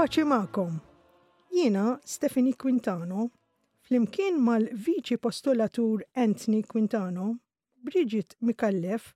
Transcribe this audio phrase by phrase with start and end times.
[0.00, 0.76] Paċi ma'kom.
[1.52, 3.26] Jiena Stefani Quintano,
[3.84, 7.26] flimkien mal-Viċi Postolatur Anthony Quintano,
[7.84, 9.10] Bridget Mikallef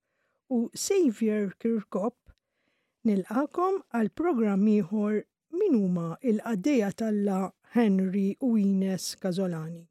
[0.53, 2.35] u Xavier Kirkop,
[3.09, 5.23] nilqakom għal programm ieħor
[5.63, 7.39] min huma il-qaddeja talla
[7.79, 9.87] Henry u Ines Kazolani.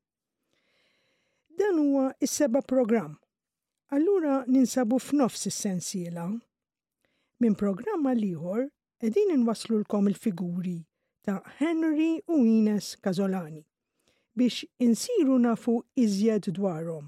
[1.58, 3.18] Dan huwa is-seba programm.
[3.98, 6.30] Allura ninsabu f'nofs is-sensiela.
[7.42, 8.70] Min programma liħor
[9.04, 10.78] edin inwaslu l-kom il-figuri
[11.28, 13.66] ta' Henry u Ines Kazolani
[14.40, 15.74] biex insiru nafu
[16.04, 17.08] iżjed dwarhom.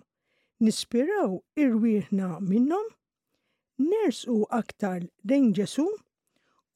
[0.66, 2.86] Nispiraw irwieħna minnhom,
[3.80, 5.86] nersu aktar lejn Ġesu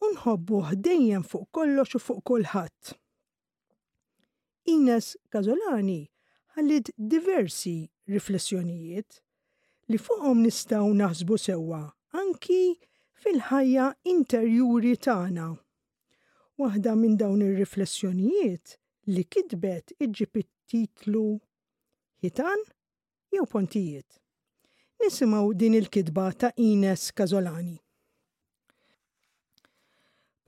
[0.03, 2.95] u nħobbu ħdejjem fuq kollox u fuq kulħadd.
[4.73, 5.99] Ines Kazolani
[6.55, 7.75] ħallid diversi
[8.15, 9.19] riflessjonijiet
[9.91, 11.83] li fuqhom nistgħu naħsbu sewwa
[12.23, 12.61] anki
[13.23, 15.47] fil-ħajja interjuri tagħna.
[16.63, 18.75] Waħda minn dawn ir-riflessjonijiet
[19.15, 21.23] li kitbet iġib it-titlu
[22.27, 22.63] Hitan
[23.35, 24.17] jew Pontijiet.
[25.01, 27.75] Nisimaw din il-kitba ta' Ines Kazolani.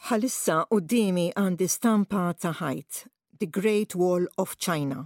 [0.01, 3.03] Bħalissa u dimi għandi stampa ta' ħajt,
[3.39, 5.05] The Great Wall of China,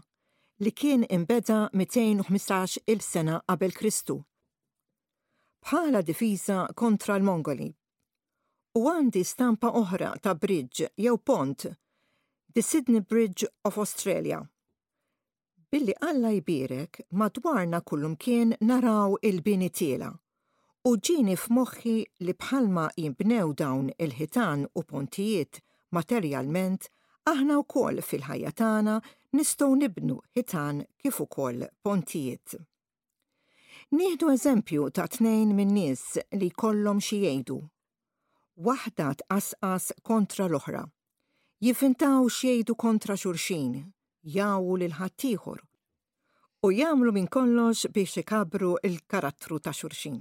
[0.64, 4.22] li kien imbeda 215 il-sena qabel Kristu
[5.66, 7.66] bħala difisa kontra l-Mongoli.
[8.78, 11.64] U għandi stampa oħra ta' bridge jew pont,
[12.54, 14.40] The Sydney Bridge of Australia.
[15.72, 20.12] Billi Alla jbirek madwarna kullum kien naraw il-bini tiela.
[20.86, 21.96] U ġini f'moħħi
[22.28, 25.64] li bħalma jimbnew dawn il-ħitan u pontijiet
[25.98, 26.92] materjalment,
[27.26, 29.00] aħna wkoll fil-ħajja tagħna
[29.34, 32.60] nistgħu nibnu ħitan kif ukoll pontijiet.
[33.94, 37.58] Nieħdu eżempju ta' tnejn minn nies li kollhom xi jgħidu.
[38.66, 40.82] Waħda tqasqas kontra l-oħra.
[41.62, 43.76] Jifintaw xejdu kontra xurxin,
[44.26, 45.60] jawu lil ħaddieħor
[46.66, 50.18] u jagħmlu minn kollox biex ikabru il-karattru ta' xurxin.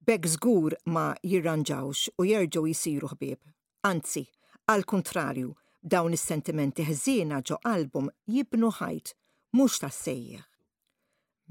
[0.00, 3.42] Bek żgur ma jirranġawx u jerġgħu jisiru ħbieb.
[3.84, 4.22] Anzi,
[4.64, 5.52] għal kontrarju,
[5.84, 9.12] dawn is-sentimenti ħżiena ġo album jibnu ħajt
[9.60, 10.40] mhux tas-sejjeħ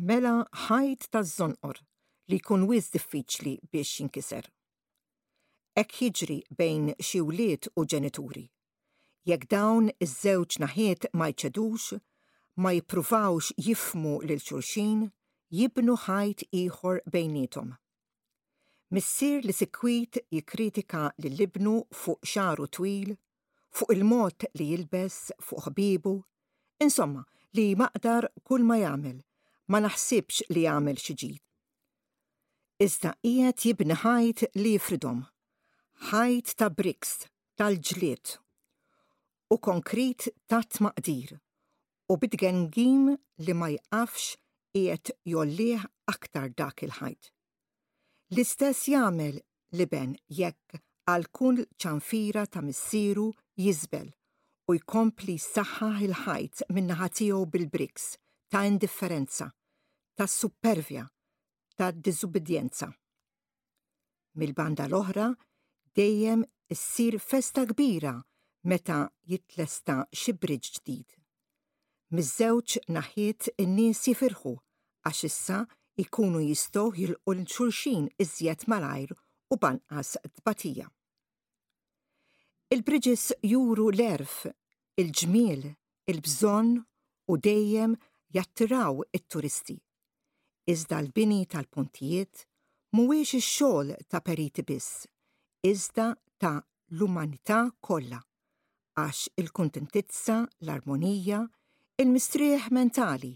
[0.01, 0.29] mela
[0.67, 1.77] ħajt ta' zonqor
[2.31, 4.47] li jkun wiz diffiċli biex jinkiser.
[5.77, 8.47] Ek jiġri bejn xi wlied u ġenituri.
[9.29, 11.99] Jekk dawn iż-żewġ naħiet ma jċedux,
[12.57, 15.05] ma jippruvawx jifmu lil xulxin,
[15.53, 17.69] jibnu ħajt ieħor bejnietom.
[18.91, 23.13] Missier li sikwit jikritika li libnu fuq xaru twil,
[23.69, 26.17] fuq il-mod li jilbes, fuq ħbibu,
[26.81, 27.21] insomma
[27.53, 29.21] li maqdar kull ma jagħmel
[29.71, 31.37] ma naħsibx li jagħmel xi ġid.
[32.83, 35.19] Iżda qiegħed jibni ħajt li jifridhom,
[36.09, 37.13] ħajt ta' briks
[37.61, 38.33] tal-ġlied
[39.53, 41.35] u konkrit ta' tmaqdir
[42.11, 43.11] u bidgengim
[43.45, 44.33] li ma jqafx
[44.75, 47.31] qiegħed jolliħ aktar dak il-ħajt.
[48.33, 49.39] L-istess jagħmel
[49.77, 50.81] li ben jekk
[51.13, 54.11] għal kun ċanfira ta' missieru jizbel
[54.67, 58.11] u jkompli saħħa il-ħajt minnaħa tiegħu bil-briks
[58.51, 59.51] ta' indifferenza
[60.21, 61.01] ta' supervja
[61.77, 62.87] tad diżubidjenza.
[64.37, 65.31] Mil-banda l-oħra
[65.97, 66.43] dejjem
[66.75, 68.11] issir festa kbira
[68.69, 68.99] meta
[69.31, 71.15] jitlesta xi bridge ġdid.
[72.13, 74.53] Miż-żewġ naħiet in-nies jifirħu
[75.09, 75.63] għax issa
[76.05, 80.85] ikunu jistgħu jilqu l-xulxin iżjed malajr u banqas tbatija.
[82.75, 84.37] Il-bridges juru l-erf,
[85.01, 85.65] il-ġmiel,
[86.13, 86.75] il-bżonn
[87.31, 87.97] u dejjem
[88.37, 89.81] jattiraw it-turisti.
[90.69, 92.43] Iżda l-bini tal-puntijiet
[92.93, 95.07] mhuwiex ix-xogħol ta' periti biss,
[95.69, 96.05] iżda
[96.43, 96.53] ta'
[96.93, 98.19] l-umanità kollha
[99.03, 101.39] għax il-kuntentizza, l-armonija,
[102.03, 103.31] il-mistrieħ mentali,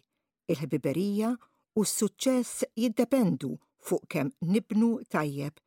[0.53, 1.31] il-ħbiberija
[1.73, 3.55] u s-suċċess jiddependu
[3.87, 5.57] fuq kemm nibnu tajjeb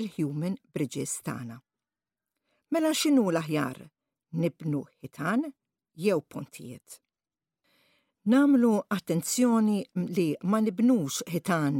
[0.00, 1.58] il-human bridges tagħna.
[2.70, 3.82] Mela x'inhu l-aħjar?
[4.44, 5.42] Nibnu ħitan
[6.04, 7.00] jew puntijiet
[8.26, 9.76] namlu attenzjoni
[10.16, 11.76] li ma nibnux ħitan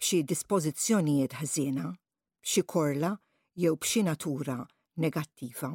[0.00, 1.84] b'xi dispożizzjonijiet ħażina,
[2.40, 3.10] b'xi korla
[3.60, 4.56] jew b'xi natura
[5.04, 5.68] negattiva.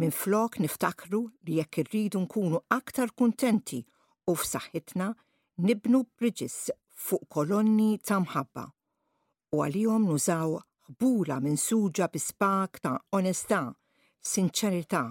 [0.00, 3.82] Minn flok niftakru li jekk irridu nkunu aktar kuntenti
[4.24, 5.10] u f'saħħitna
[5.60, 6.58] nibnu bridges
[7.04, 8.64] fuq kolonni ta' mħabba
[9.52, 10.56] u għalihom nużaw
[10.88, 13.60] ħbula minn suġa bispak ta' onestà,
[14.32, 15.04] sinċerità,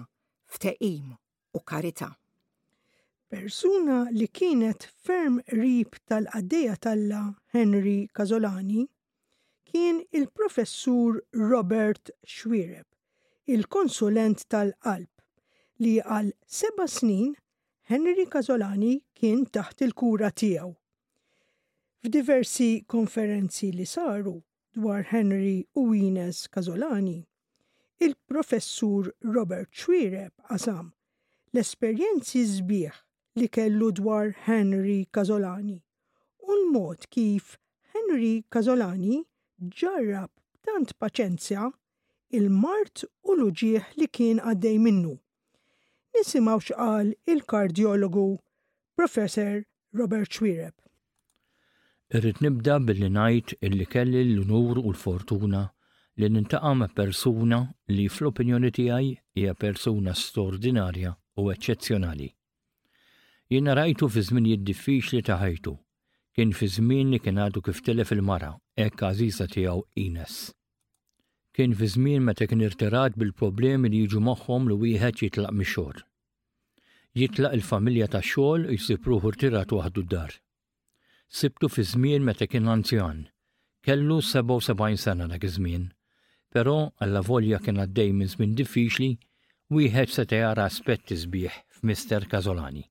[0.50, 1.14] ftehim
[1.54, 2.16] u karità
[3.28, 7.20] persuna li kienet ferm rib tal-qaddeja talla
[7.52, 8.86] Henry Kazolani
[9.68, 11.20] kien il-professur
[11.52, 12.86] Robert Schwireb,
[13.44, 15.10] il-konsulent tal-qalb,
[15.84, 16.30] li għal
[16.60, 17.34] seba snin
[17.92, 20.72] Henry Kazolani kien taħt il-kura tiegħu.
[22.04, 24.38] F'diversi konferenzi li saru
[24.78, 27.18] dwar Henry u Ines Kazolani,
[28.00, 30.90] il-professur Robert Schwireb qasam
[31.52, 32.96] l-esperjenzi sbieħ
[33.40, 35.78] li kellu dwar Henry Kazolani.
[36.48, 37.54] U l-mod kif
[37.94, 39.18] Henry Kazolani
[39.80, 40.30] ġarrab
[40.66, 41.66] tant paċenzja
[42.38, 45.14] il-mart u l-uġieħ li kien għaddej minnu.
[46.14, 48.26] Nisimaw xqal il kardiologu
[48.98, 49.60] Professor
[49.98, 50.74] Robert Schwireb.
[52.16, 55.62] Irrit nibda billi najt illi kelli l-unur u l-fortuna
[56.18, 57.60] li nintaqa' ma' persuna
[57.94, 62.32] li fl-opinjoni tiegħi hija persuna straordinarja u eċċezzjonali.
[63.48, 65.70] Jiena rajtu fi żmien diffiċli ta' ħajtu.
[66.36, 68.50] Kien fi żmien li kien għadu kif telef il-mara,
[68.80, 70.34] hekk għażiża tiegħu Ines.
[71.56, 76.02] Kien fi żmien meta kien irtirat bil-problemi li jiġu magħhom li wieħed jitlaq mix-xogħol.
[77.22, 80.36] Jitlaq il-familja tax xogħol u ruħu rtirat waħdu d-dar.
[81.40, 83.24] Sibtu fi żmien meta kien anzjan.
[83.88, 85.88] Kellu 77 sena dak iż-żmien,
[86.52, 89.10] però alla volja kien għaddej minn żmien diffiċli
[89.80, 92.84] wieħed se jara aspetti sbieħ f'Mister Kazolani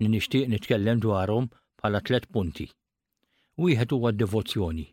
[0.00, 1.50] li nixtieq nitkellem dwarhom
[1.80, 2.66] bħala tliet punti.
[3.60, 4.84] Wieħed huwa d-devozzjoni,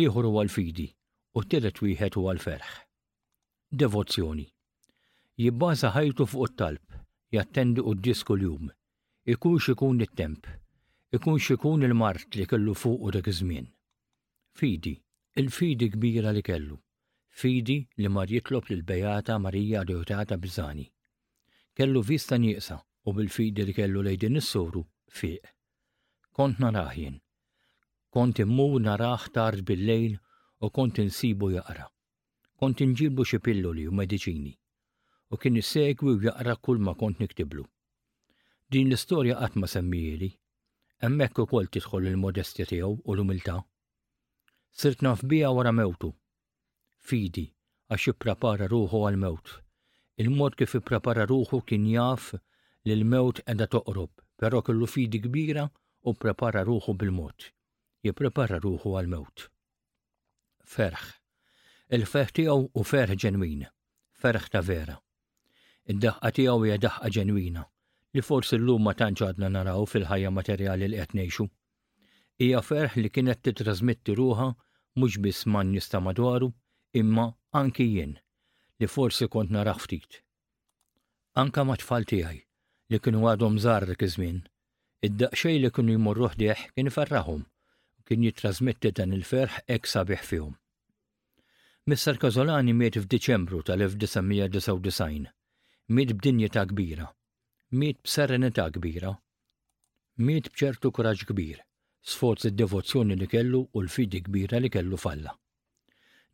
[0.00, 0.86] liħor huwa l-fidi
[1.36, 2.68] u t-tielet wieħed huwa l-ferħ.
[3.82, 4.46] Devozzjoni.
[5.44, 6.82] Jibbaża ħajtu fuq it-talb,
[7.36, 8.54] jattendi u d-disku l
[9.34, 10.46] ikun xikun it-temp,
[11.18, 13.66] ikun xikun il-mart li kellu fuq u dak iż-żmien.
[14.56, 14.94] Fidi,
[15.36, 16.78] il-fidi kbira li kellu,
[17.28, 20.86] fidi li mar jitlob lil bejata Marija Deotata Bżani.
[21.76, 24.80] Kellu vista nieqsa, u bil-fidi li kellu lejdin is-suru
[25.18, 25.50] fiq.
[26.36, 27.18] Kont narahjen.
[28.14, 30.16] Kont immu narah tard bil-lejl
[30.64, 31.86] u kont insibu jaqra.
[32.58, 34.52] Kont inġibu xi pilluli u mediċini.
[35.32, 37.64] U kien issegwi u jaqra kull ma kont niktiblu.
[38.70, 40.30] Din l-istorja qatt ma semmieli.
[41.04, 43.60] Hemmhekk ukoll tidħol il-modestja tiegħu u l-umiltà.
[44.78, 46.10] Sirt naf bija wara mewtu.
[47.06, 47.44] Fidi,
[47.92, 49.46] għax ipprapara ruħu għal-mewt.
[50.24, 52.32] Il-mod kif jipprapara ruħu kien jaf
[52.86, 55.64] li l-mewt edha toqrob, pero kellu fidi kbira
[56.06, 57.48] u prepara ruħu bil-mod.
[58.06, 59.46] Jiprepara ruħu għal-mewt.
[60.76, 61.02] Ferħ.
[61.98, 63.64] Il-ferħ tiegħu u ferħ ġenwin,
[64.22, 64.94] ferħ ta' vera.
[65.90, 67.64] Id-daħqa tiegħu hija daħqa ġenwina
[68.16, 71.48] li forsi l-lum ma tanġadna naraw fil-ħajja materjali li qed ngħixu.
[72.46, 74.52] Hija ferħ li kienet titrasmitti ruha
[74.96, 76.48] mhux biss man nista' madwaru,
[77.02, 78.16] imma anki jien
[78.80, 80.22] li forsi kont nara ftit.
[81.36, 82.45] Anka ma tfal tiegħi
[82.92, 84.36] li kienu għadhom żar dik iż-żmien.
[85.06, 87.40] Id-daqxej li kienu jmorruh deħ kien ifarraħhom
[88.00, 90.52] u kien jitrasmetti dan il-ferħ ek sabiħ fihom.
[91.90, 95.26] Mr Kazolani miet f'Diċembru tal-1999,
[95.96, 97.06] miet b'dinjeta kbira,
[97.80, 99.12] miet b'serenità kbira,
[100.26, 101.60] miet bċertu kuraġġ kbir,
[102.12, 105.34] sforz id-devozzjoni li kellu u l-fidi kbira li kellu falla.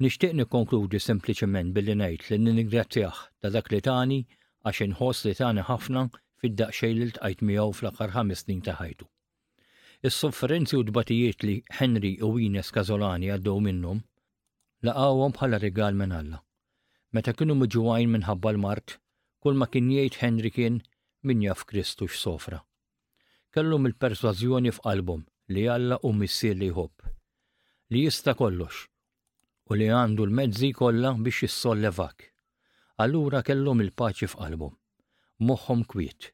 [0.03, 4.21] Nixtieq nikkonkludi sempliċement billi ngħid li ningrazzjah ta' dak li tani
[4.67, 6.07] għax inħoss li tani ħafna
[6.43, 9.07] fid-daqxej li tqajt miegħu fl-aħħar ħames snin ta' ħajtu.
[10.09, 14.01] Is-sofferenzi u dbatijiet li Henry u Ines Kazolani għaddew minnhom
[14.89, 16.41] laqgħuhom bħala rigal minn Alla.
[17.15, 18.97] Meta kienu miġwajn minħabba l-Mart,
[19.43, 20.81] kull ma kien jgħid Henry kien
[21.31, 22.59] min jaf Kristu x'sofra.
[23.55, 25.23] Kellhom il-persważjoni f'qalbhom
[25.55, 27.07] li Alla u missier li jħobb.
[27.93, 28.83] Li jista' kollox
[29.71, 32.31] u li għandu l-mezzi kollha biex jissollevak.
[33.07, 34.73] Allura kellhom il-paċi f'qalbhom
[35.51, 36.29] moħħom kwiet.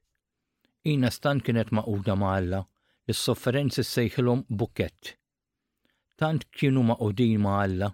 [0.93, 5.13] Ina stan kienet maquda ma' Alla li s-sofferenzi sejħilhom bukett.
[6.21, 7.89] Tant kienu maqudin ma' Alla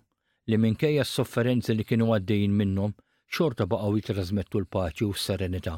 [0.50, 2.94] li minkejja s-sofferenzi li kienu għaddejjin minnhom
[3.36, 5.76] xorta baqgħu jitrażmettu l-paċi u s-serenità.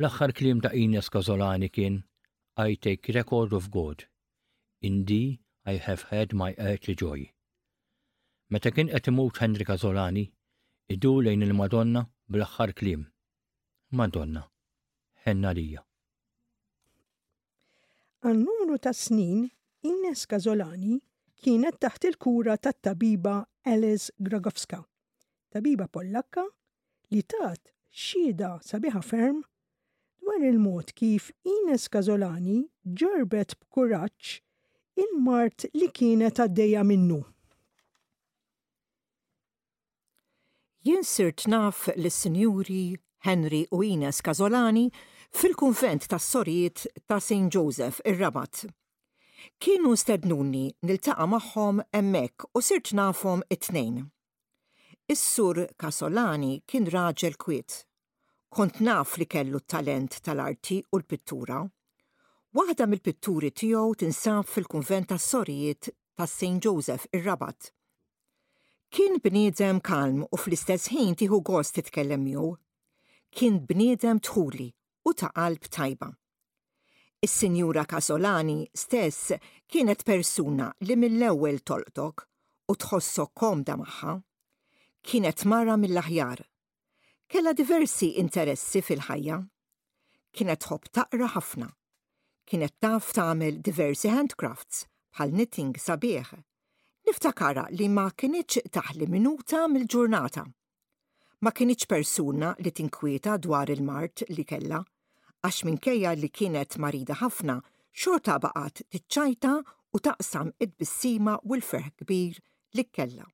[0.00, 2.00] L-aħħar kliem ta' Ines Kazolani kien
[2.62, 4.04] I take record of God.
[4.88, 5.22] Indi
[5.72, 7.26] I have had my earthly joy.
[8.52, 10.26] Meta kien qed imut Henrika Zolani,
[10.92, 13.06] idu lejn il-Madonna bl-aħħar kliem.
[13.92, 14.42] Madonna,
[15.52, 15.82] lija.
[18.24, 19.50] Għan numru ta' snin,
[19.84, 20.96] Ines Kazolani
[21.42, 23.34] kienet taħt il-kura tat tabiba
[23.68, 24.78] Alice Gragowska,
[25.52, 26.46] tabiba Pollakka
[27.12, 29.42] li tat xieda sabiħa ferm
[30.22, 34.32] dwar il-mod kif Ines Kazolani ġorbet b'kuraġġ
[35.04, 37.20] il-mart li kienet għaddejja minnu.
[40.82, 42.84] Jinsirt naf l-Sinjuri
[43.24, 44.90] Henry u Ines Kazolani
[45.40, 47.50] fil-kunvent tas sorijiet ta' St.
[47.54, 48.64] Joseph ir-Rabat.
[49.62, 54.00] Kienu stednuni niltaqa' magħhom hemmhekk u sirt nafhom it-tnejn.
[55.14, 57.76] Is-sur Kasolani kien raġel kwiet.
[58.50, 61.60] Kont naf li kellu talent tal-arti u l-pittura.
[62.58, 66.58] Waħda mill-pitturi tiegħu tinsab fil-kunvent tas sorijiet ta' St.
[66.66, 67.70] Joseph il rabat
[68.92, 72.50] Kien bniedzem kalm u fl-istess ħin tieħu gost titkellem jew
[73.32, 74.66] kien bniedem tħuli
[75.08, 76.10] u ta' qalb tajba.
[77.24, 79.32] Is-Sinjura Kasolani stess
[79.70, 82.26] kienet persuna li mill-ewwel toltok
[82.68, 84.16] u tħossok komda magħha.
[85.02, 86.44] Kienet mara mill-aħjar.
[87.32, 89.38] Kella diversi interessi fil-ħajja.
[90.32, 91.70] Kienet ħob taqra ħafna.
[92.48, 94.84] Kienet taf tagħmel diversi handcrafts
[95.16, 96.32] bħal knitting sabieħ.
[97.06, 100.44] Niftakara li ma kienieċ taħli minuta mill-ġurnata
[101.42, 104.78] ma kienieċ persuna li tinkwieta dwar il-mart li kella,
[105.42, 107.56] għax minkejja li kienet marida ħafna,
[107.90, 109.54] xorta baqat tiċċajta
[109.92, 112.38] u taqsam id-bissima u l-ferħ kbir
[112.78, 113.26] li kella.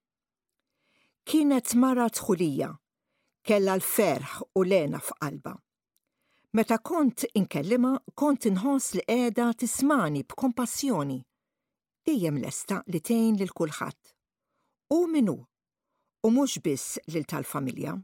[1.29, 2.71] Kienet mara tħulija,
[3.45, 5.53] kella l-ferħ u lena f'qalba.
[6.57, 11.21] Meta kont inkellima, kont inħoss li qiegħda tismani b'kompassjoni.
[12.09, 14.17] Dejjem lesta li tgħin lil kulħadd.
[14.97, 15.37] U minu
[16.27, 17.95] u mhux biss lil tal-familja.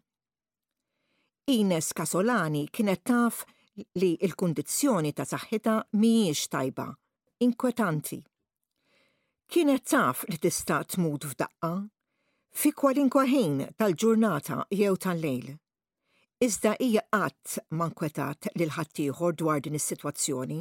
[1.56, 3.40] Ines Kasolani kienet taf
[4.00, 6.86] li l-kundizzjoni ta' saħħita mhijiex tajba,
[7.46, 8.20] inkwetanti.
[9.50, 11.72] Kienet taf li tista' tmut f'daqqa,
[12.58, 15.48] fi kwalinkwa ħin tal-ġurnata jew tal-lejl.
[16.44, 20.60] Iżda hija qatt mankwetat lil ħaddieħor dwar din is-sitwazzjoni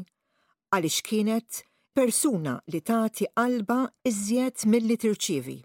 [0.74, 1.62] għaliex kienet
[1.93, 5.60] persuna li tagħti qalba iżjed milli tirċievi.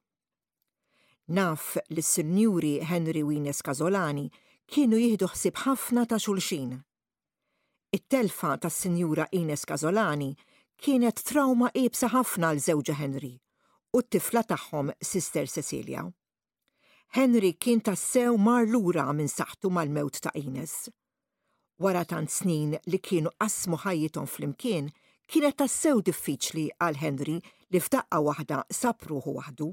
[1.29, 4.31] Naf li s-Sinjuri Henry Wines Kazolani
[4.73, 6.71] kienu jihdu ħsib ħafna ta' xulxin.
[7.93, 10.31] It-telfa ta' sinjura Ines Kazolani
[10.81, 13.33] kienet trauma ibsa ħafna l żewġa Henry
[13.93, 16.07] u t-tifla tagħhom Sister Cecilia.
[17.13, 20.89] Henry kien tassew mar lura minn saħtu mal-mewt ta' Ines.
[21.77, 24.89] Wara tant snin li kienu qasmu ħajjithom flimkien,
[25.29, 27.37] kienet tassew diffiċli għal Henry
[27.69, 29.71] li ftaqqa waħda sabruħu waħdu.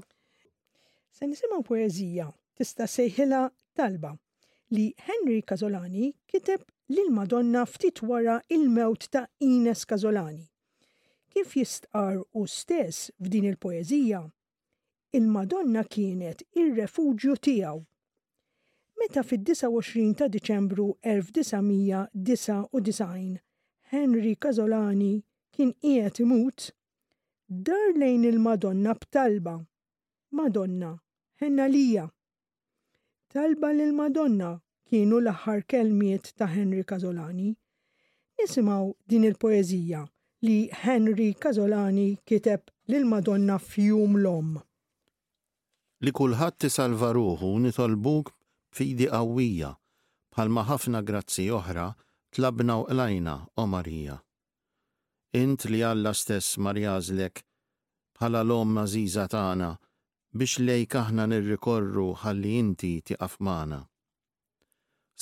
[1.16, 2.24] Se nisimgħu poezija
[2.60, 3.38] tista' sejħila
[3.78, 4.08] talba
[4.76, 10.44] li Henry Casolani kiteb lil Madonna ftit wara il-mewt ta' Ines Casolani.
[11.32, 14.20] Kif jistqar u stess f'din il-poeżija,
[15.16, 17.80] il-Madonna kienet il-refugju tiegħu.
[19.00, 23.40] Meta fid-29 ta' Diċembru 1999
[24.02, 25.14] Henry Casolani
[25.56, 26.58] kien qiegħed imut
[27.70, 29.54] dar lejn il-Madonna b'talba.
[30.36, 30.92] Madonna,
[31.40, 32.10] Hennalija.
[33.32, 34.50] Talba lil Madonna
[34.88, 37.50] kienu l-aħħar kelmiet ta' Henry Kazolani.
[38.38, 40.04] Nisimaw din il-poezija
[40.46, 44.54] li Henry Kazolani kiteb lil Madonna fjum l-om.
[46.06, 48.32] Li kulħadd tisalva ruħu nitolbuk
[48.76, 49.74] fidi qawwija
[50.36, 51.90] bħalma ħafna grazzi oħra
[52.36, 54.16] tlabna u lajna o Marija.
[55.42, 56.56] Int li Alla stess
[57.08, 57.44] zlek
[58.18, 59.74] bħala l-om mażiża tagħna
[60.36, 63.78] biex lej aħna nirrikorru ħalli inti tiqaf magħna.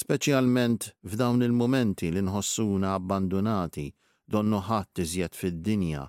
[0.01, 3.85] Speċjalment f'dawn il-momenti li nħossuna abbandonati
[4.35, 6.07] donnu ħadd iżjed fid-dinja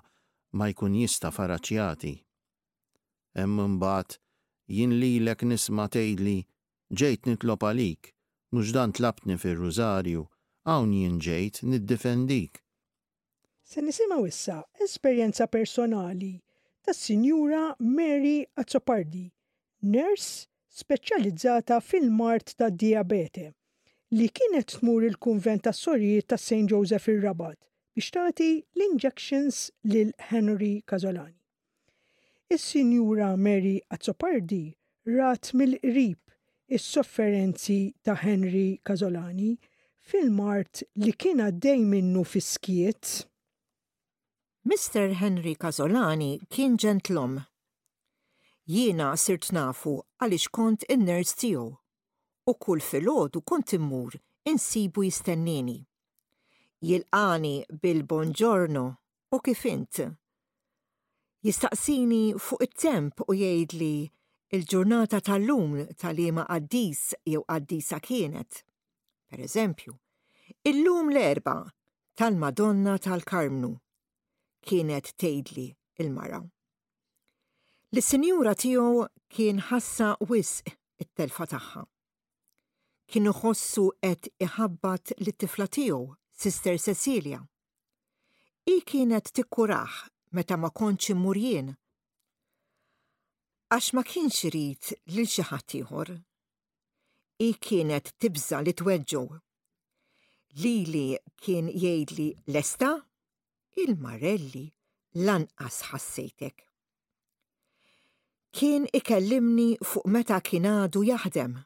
[0.58, 2.14] ma jkun jista faraċjati.
[3.38, 4.16] Hemm imbagħad
[4.74, 6.36] jien lilek nisma tgħidli
[7.00, 8.10] ġejt nitlob għalik,
[8.52, 10.24] mhux dan tlabtni fir-rużarju,
[10.66, 12.64] hawn jien ġejt niddifendik.
[13.66, 16.34] Se nisimgħu issa esperjenza personali
[16.86, 17.62] tas sinjura
[17.96, 19.24] Mary Azzopardi,
[19.94, 20.34] nurse
[20.78, 23.46] speċjalizzata fil-mart ta' diabete,
[24.16, 26.68] li kienet tmur il-kunvent tas sorijiet ta' St.
[26.70, 27.58] Joseph il-Rabat
[27.96, 29.58] biex tagħti l-injections
[29.92, 31.34] lil Henry Casolani.
[32.54, 34.62] Is-sinjura Mary Azzopardi
[35.16, 36.20] rat mill-qrib
[36.76, 39.54] is-sofferenzi ta' Henry Kazolani
[40.10, 43.24] fil-mart li kien għaddej minnu fiskiet
[44.66, 45.12] Mr.
[45.14, 47.36] Henry Casolani kien ġentlom.
[48.66, 51.68] Jiena sirt nafu għaliex kont in nerz tiegħu
[52.50, 54.16] u kull filgħodu kont immur
[54.52, 55.76] insibu jistennini.
[56.82, 57.54] Jilqani
[57.84, 58.82] bil-bonġorno
[59.30, 60.02] u kif int.
[61.46, 63.94] Jistaqsini fuq it-temp u jgħidli
[64.58, 68.64] il-ġurnata tal-lum tal-ima qaddis jew qaddisa kienet.
[69.30, 69.94] Per eżempju,
[70.74, 71.58] il-lum l-erba
[72.18, 73.76] tal-Madonna tal-Karmnu
[74.66, 75.64] kienet tgħidli
[76.02, 76.40] il-mara.
[77.94, 80.72] L-sinjura tiegħu kien ħassa wisq
[81.04, 81.84] it-telfa tagħha.
[83.06, 86.02] Kienu ħossu qed iħabbat lit-tifla tiegħu,
[86.36, 87.38] Sister Cecilia.
[88.68, 90.00] I kienet tikkuraħ
[90.36, 91.70] meta ma kontx murjien.
[93.70, 96.10] Għax ma kienx irid lil xi ħadd ieħor.
[97.46, 99.22] I kienet tibża li tweġġu.
[100.58, 101.06] Lili
[101.38, 102.96] kien jgħidli lesta
[103.76, 104.64] il-Marelli
[105.20, 106.62] lanqas ħassejtek.
[108.56, 111.58] Kien ikellimni fuq meta kien għadu jaħdem.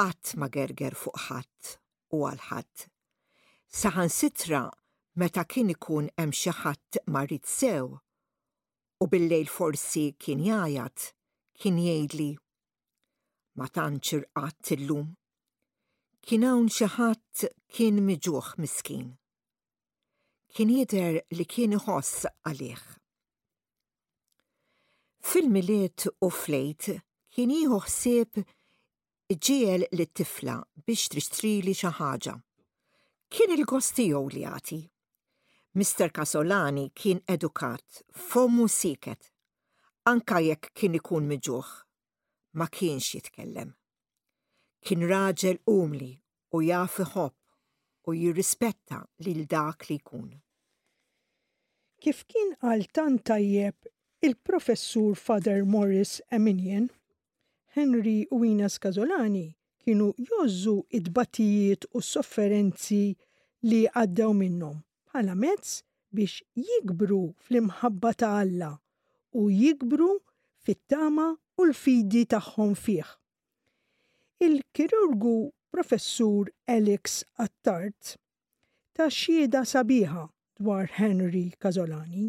[0.00, 1.72] Qatt ma gerger fuq ħadd
[2.14, 2.86] u għal ħadd.
[3.80, 4.62] Saħan sitra
[5.18, 7.90] meta kien ikun hemm xi ħadd marid sew.
[9.02, 11.10] U billejl forsi kien jajat,
[11.58, 12.30] kien jgħidli.
[13.58, 15.10] Ma tantx irqatt illum.
[16.22, 19.08] Kien hawn xi ħadd kien miġuħ miskin
[20.52, 22.80] kien jidher li kien iħoss għalih.
[25.30, 26.88] Fil-miliet u flejt
[27.30, 28.40] kien jieħu ħsieb
[29.36, 32.34] ġiel li tifla biex trixtrili xi ħaġa.
[33.30, 34.08] Kien il-gost li
[34.42, 34.80] jagħti.
[35.78, 36.10] Mr.
[36.10, 39.28] Casolani kien edukat, fomu siket,
[40.10, 41.68] anka jekk kien ikun miġuħ,
[42.58, 43.70] ma kienx jitkellem.
[44.82, 46.10] Kien raġel umli
[46.54, 47.38] u jaf iħobb
[48.10, 50.30] u jirrispetta lil dak li jkun.
[52.02, 53.88] Kif kien għal tan tajjeb
[54.26, 56.88] il-professur Father Morris Eminien,
[57.76, 59.44] Henry Uwina Ina Skazolani
[59.80, 63.04] kienu jozzu id-batijiet u sofferenzi
[63.70, 65.76] li għaddew minnhom bħala mezz
[66.14, 68.72] biex jikbru fl-imħabba ta' Alla
[69.38, 70.10] u jikbru
[70.66, 71.28] fit-tama
[71.60, 73.06] u l-fidi tagħhom fih.
[74.40, 75.36] Il-kirurgu
[75.70, 78.16] professur Alex Attart
[78.96, 80.24] ta' xieda sabiħa
[80.60, 82.24] dwar Henry Kazolani.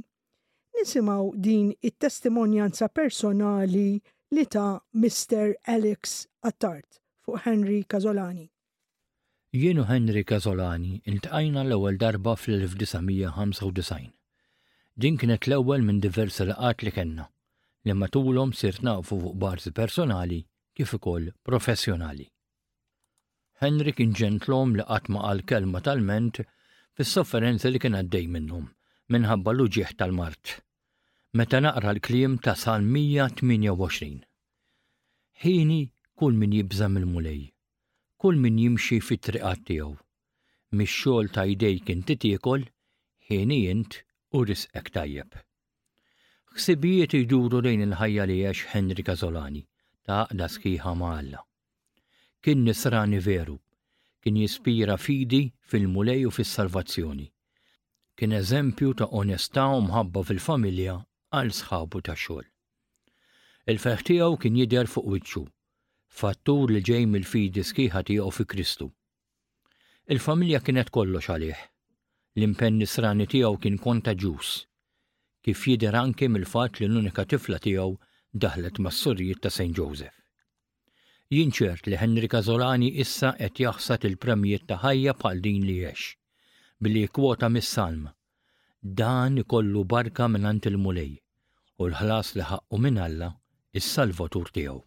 [0.77, 3.99] Nisimaw din it-testimonjanza personali
[4.33, 5.55] li ta' Mr.
[5.75, 8.45] Alex Attart fuq Henry Kazolani.
[9.53, 14.05] Jienu Henry Kazolani intqajna l-ewwel darba fl-1995.
[15.01, 17.27] Din kienet l-ewwel minn diversi laqat li kellna
[17.85, 20.45] li matulhom sirt nafu fuq barzi personali
[20.77, 22.29] kif ukoll professjonali.
[23.61, 26.37] Henry kien ġentlom li qatma għal kelma tal-ment
[26.99, 28.63] fis-sofferenza li kien għaddej minnhom
[29.15, 30.53] minħabba l-uġieħ tal-Mart.
[31.41, 34.09] Meta naqra l-kliem ta' Sal 128.
[35.43, 35.77] Ħini
[36.21, 37.43] kull min jibżam il-mulej,
[38.23, 39.93] kull min jimxi fit-triqat tiegħu.
[40.81, 42.65] Mix-xogħol ta' jdej kien titiekol,
[43.29, 43.99] ħini jint
[44.39, 45.37] u risqek tajjeb.
[46.57, 49.63] Ħsibijiet iduru lejn il-ħajja li jgħax Henry Kazolani
[50.09, 51.45] ta' daskiħa ma' Alla
[52.41, 53.59] kien nisrani veru,
[54.23, 57.27] kien jispira fidi fil-mulej u fis-salvazzjoni.
[58.17, 60.95] Kien eżempju ta' onestà u mħabba fil-familja
[61.37, 62.47] għal sħabu ta' xogħol.
[63.71, 65.43] il feħtijaw tiegħu kien jidher fuq wiċċu,
[66.21, 68.87] fattur li ġej mill-fidi sħiħa tiegħu fi Kristu.
[70.11, 71.59] Il-familja kienet kollox għalih.
[72.39, 73.77] L-impenn nisrani tiegħu kien
[74.25, 74.65] ġus.
[75.43, 77.93] kif jidher anke mill-fatt li l-unika tifla tiegħu
[78.33, 79.73] daħlet mas-surjiet ta' St.
[79.77, 80.20] Joseph.
[81.31, 86.01] Jinċert li Henry Kazolani issa qed jaħsat il-premjiet ta' ħajja bħal din li jiex,
[86.83, 88.09] billi kwota mis-salm.
[89.01, 91.13] Dan ikollu barka minant il-mulej
[91.79, 94.79] u l-ħlas li ħaqqu minn Alla l salvatur tiegħu.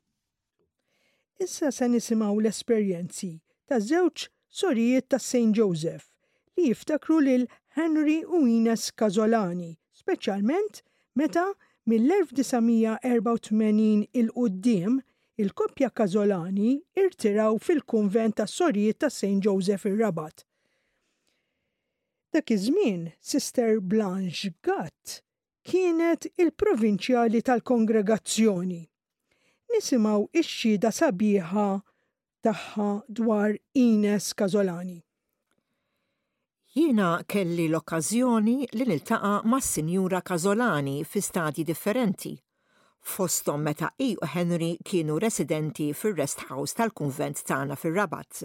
[1.46, 3.30] Issa se nisimgħu l-esperjenzi
[3.66, 4.28] ta' żewġ
[4.60, 5.52] sorijiet ta' St.
[5.62, 6.04] Joseph
[6.58, 7.44] li jiftakru lil
[7.78, 10.82] Henry u Ines Kazolani, speċjalment
[11.16, 11.46] meta
[11.88, 12.96] mill-1984
[14.12, 14.94] il-qoddim
[15.36, 19.40] il-koppja Kazolani irtiraw fil-kunvent tas sorijiet ta' St.
[19.42, 20.36] Joseph il rabat
[22.32, 25.16] Dak iż-żmien, Sister Blanche Gatt
[25.62, 28.80] kienet il-provinċjali tal-kongregazzjoni.
[29.70, 31.66] Nisimaw ix-xhieda sabiħa
[32.44, 32.88] tagħha
[33.20, 34.98] dwar Ines Kazolani.
[36.74, 42.34] Jiena kelli l-okkażjoni li niltaqa mas-Sinjura Kazolani fi stadji differenti
[43.06, 48.44] fostom meta I e u Henry kienu residenti fir-rest house tal-kunvent tagħna fir-Rabat.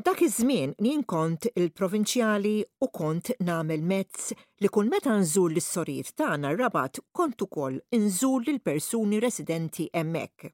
[0.00, 4.30] Dak iż-żmien jien kont il-provinċjali u kont nagħmel mezz
[4.64, 10.52] li kull meta nżur l-istorijiet tagħna rabat kont ukoll inżur lil persuni residenti hemmhekk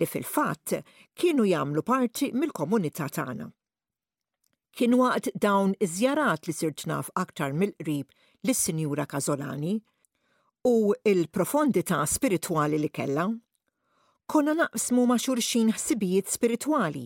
[0.00, 0.78] li fil-fatt
[1.14, 3.46] kienu jagħmlu parti mill-komunità tagħna.
[4.74, 8.08] Kien waqt dawn iż-żjarat li sirtnaf aktar mill-qrib
[8.44, 9.76] lis-Sinjura Kazolani,
[10.68, 13.24] u il-profondità spiritwali li kella,
[14.30, 17.02] konna naqsmu ma' xurxin ħsibijiet spiritwali.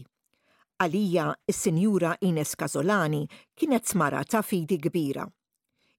[0.78, 3.24] Għalija il sinjura Ines Kazolani
[3.58, 5.24] kienet smara ta' fidi kbira.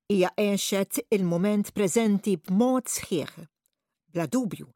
[0.07, 3.33] Hija għexet il-moment preżenti b'mod sħiħ.
[4.15, 4.69] Bla dubju,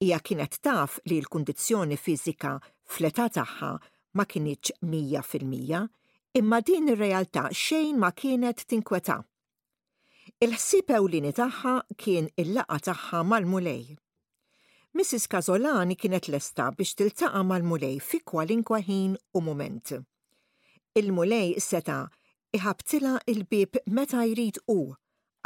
[0.00, 2.54] hija kienet taf li l-kundizzjoni fiżika
[2.88, 3.74] fl-età tagħha
[4.16, 5.84] ma kienieċ mija fil-mija,
[6.40, 9.20] imma din ir-realtà xejn ma kienet tinkweta.
[10.42, 11.70] Il-ħsib ewlieni tagħha
[12.02, 13.96] kien il-laqa tagħha mal-mulej.
[14.94, 15.26] Mrs.
[15.32, 19.92] Kazolani kienet lesta biex tiltaqa' mal-mulej fi kwalinkwa ħin u mument.
[21.00, 22.00] Il-mulej seta'
[22.58, 24.78] iħabtila il-bib meta jrid u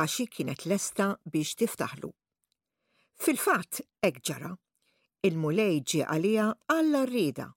[0.02, 2.12] għax kienet lesta biex tiftaħlu.
[3.24, 4.54] Fil-fatt, ekġara,
[5.26, 7.48] il-mulej ġi għalija għalla rrida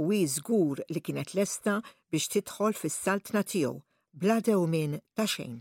[0.00, 1.80] u żgur li kienet lesta
[2.12, 3.74] biex tidħol fis-saltna tiegħu
[4.20, 5.60] bla dewmin ta' xejn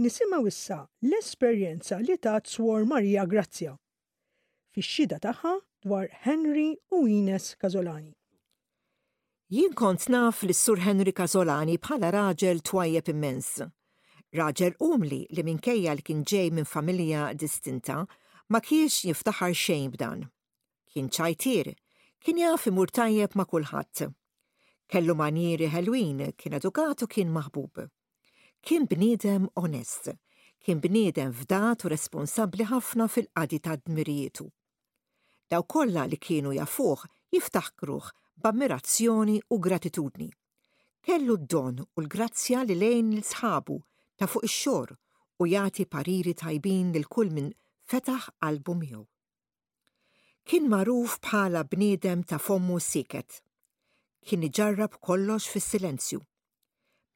[0.00, 3.72] nisima wissa l-esperjenza li tat Swor Maria Grazia.
[4.76, 5.50] fix-xida tagħha
[5.86, 8.14] dwar Henry u Ines Kazolani.
[9.52, 13.60] Jien kont naf li sur Henry Kazolani bħala raġel twajjeb immens.
[14.40, 17.98] Raġel umli li minkejja li kien ġej minn familja distinta
[18.48, 20.24] ma kiex jiftaħar xejn b'dan.
[20.88, 21.74] Kien ċajtir,
[22.24, 24.08] kien jaf imur tajjeb ma' kulħadd.
[24.88, 27.90] Kellu manieri ħelwin, kien edukatu kien maħbub
[28.64, 30.10] kien bniedem onest,
[30.60, 34.46] kien bniedem fdat u responsabli ħafna fil-qadi ta' dmirietu.
[35.50, 40.28] Daw kollha li kienu jafuh jiftaħkruh b'ammirazzjoni u gratitudni.
[41.04, 43.78] Kellu d-don u l-grazzja li lejn l-sħabu
[44.20, 44.94] ta' fuq ix-xor
[45.40, 47.50] u jagħti pariri tajbin lil kull minn
[47.90, 49.02] fetaħ qalbu miegħu.
[50.44, 53.40] Kien magħruf bħala bniedem ta' fommu siket.
[54.24, 56.20] Kien iġarrab kollox fis-silenzju.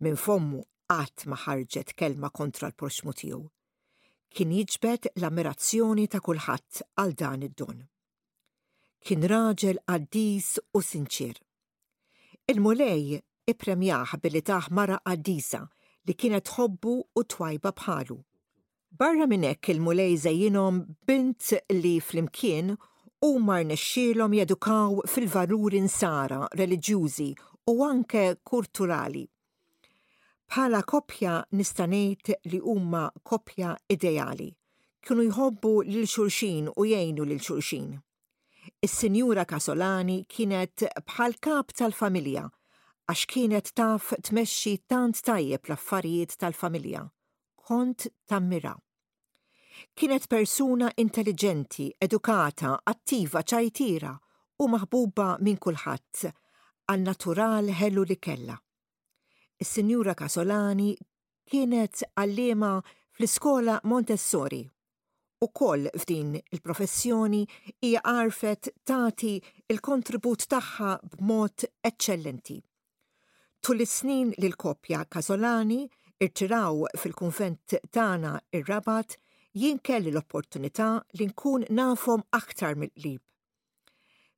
[0.02, 3.42] Minn fommu qatt ma ħarġet kelma kontra l proċmu tiegħu.
[4.34, 7.78] Kien jiġbed l-ammirazzjoni ta' kulħadd għal dan id-don.
[9.04, 11.36] Kien raġel qaddis u sinċir.
[12.52, 13.18] Il-mulej
[13.52, 15.62] ipremjaħ billi taħ mara qaddisa
[16.08, 18.16] li kienet tħobbu u twajba bħalu.
[18.94, 22.74] Barra minnek il-mulej zejjinom bint li flimkien
[23.24, 27.30] u mar nesċilom jedukaw fil valuri nsara reliġjużi
[27.72, 29.24] u anke kulturali
[30.52, 34.48] Bħala koppja nistanejt li huma koppja ideali.
[35.04, 37.88] Kienu jħobbu lil xulxin u jgħinu lil xulxin.
[38.80, 42.44] Is-Sinjura Kasolani kienet bħal kap tal-familja
[43.12, 47.02] għax kienet taf tmexxi tant tajjeb l-affarijiet tal-familja.
[47.66, 48.72] Kont tammira.
[49.94, 54.14] Kienet persuna intelligenti, edukata, attiva, ċajtira
[54.64, 56.32] u maħbuba minn kulħadd
[56.88, 58.56] għal natural ħellu li kella.
[59.62, 60.92] Is-Sinjura Casolani
[61.46, 62.70] kienet għallima
[63.14, 64.62] fl-iskola Montessori
[65.44, 67.42] u koll f'din il-professjoni
[67.84, 69.34] hija għarfet tati
[69.70, 72.56] il-kontribut tagħha b'mod eċċellenti.
[73.60, 75.84] Tul is-snin li l-koppja Casolani
[76.24, 79.18] irċiraw fil-kunvent tagħna ir-Rabat
[79.54, 80.90] jien kelli l-opportunità
[81.20, 83.22] li nkun nafhom aktar mill lib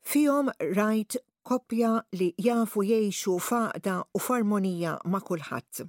[0.07, 5.85] Fihom rajt koppja li jafu jiexu faqda u farmonija ma' kulħadd.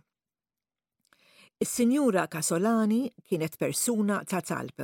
[1.66, 4.84] Is-Sinjura Casolani kienet persuna ta' talb.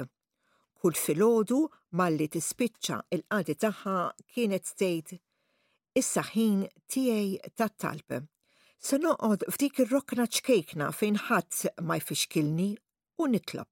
[0.81, 1.59] Kull filgħodu
[1.99, 3.95] malli tispiċċa il-qadi tagħha
[4.33, 5.15] kienet tgħid
[6.01, 8.17] is-saħin tiegħi tat-talb.
[8.85, 12.69] Se noqgħod f'dik ir-rokna ċkejkna fejn ħadd ma jfixkilni
[13.21, 13.69] u nitlob.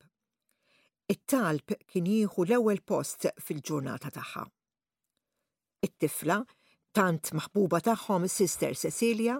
[1.16, 4.46] It-talb kien jieħu l-ewwel post fil-ġurnata tagħha.
[5.90, 6.44] It-tifla
[6.96, 9.38] tant maħbuba tagħhom Sister Cecilia,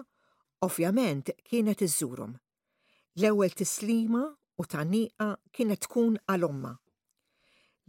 [0.64, 2.34] ovvjament kienet iżżurhom.
[3.20, 4.22] L-ewwel tislima
[4.58, 6.72] u tanniqa kienet tkun għal-omma.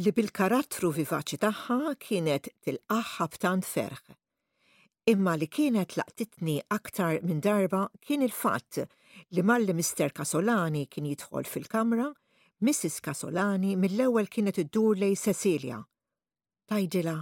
[0.03, 4.03] Li bil-karattru vivaċi tagħha kienet tilqaħħa b'tant ferħ.
[5.13, 8.81] Imma li kienet laqtitni aktar minn darba kien il-fatt
[9.35, 12.09] li malli Mister Kasolani kien jidħol fil-kamra,
[12.63, 13.01] Mrs.
[13.03, 15.81] Kasolani mill-ewwel kienet iddur lej Cecilia.
[16.71, 17.17] Tajdila,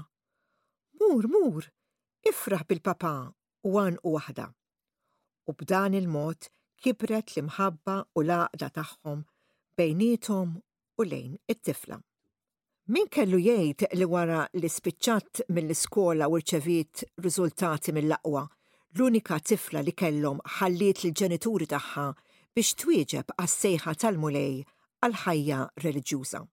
[1.02, 1.66] mur, mur,
[2.30, 3.12] Ifraħ bil-papa
[3.68, 4.44] għan u waħda.
[5.50, 6.50] U b'dan il-mod
[6.84, 9.24] kibret l-imħabba u laqda tagħhom
[9.80, 10.52] bejnietom
[11.02, 11.98] u lejn it-tifla.
[12.98, 18.46] Min kellu jgħid li wara li spiċċat mill-iskola u rċeviet riżultati mill-aqwa,
[18.96, 22.06] l-unika tifla li kellhom ħalliet l-ġenituri tagħha
[22.54, 24.58] biex twieġeb għas-sejħa tal-mulej
[25.08, 26.46] għal ħajja reliġjuża.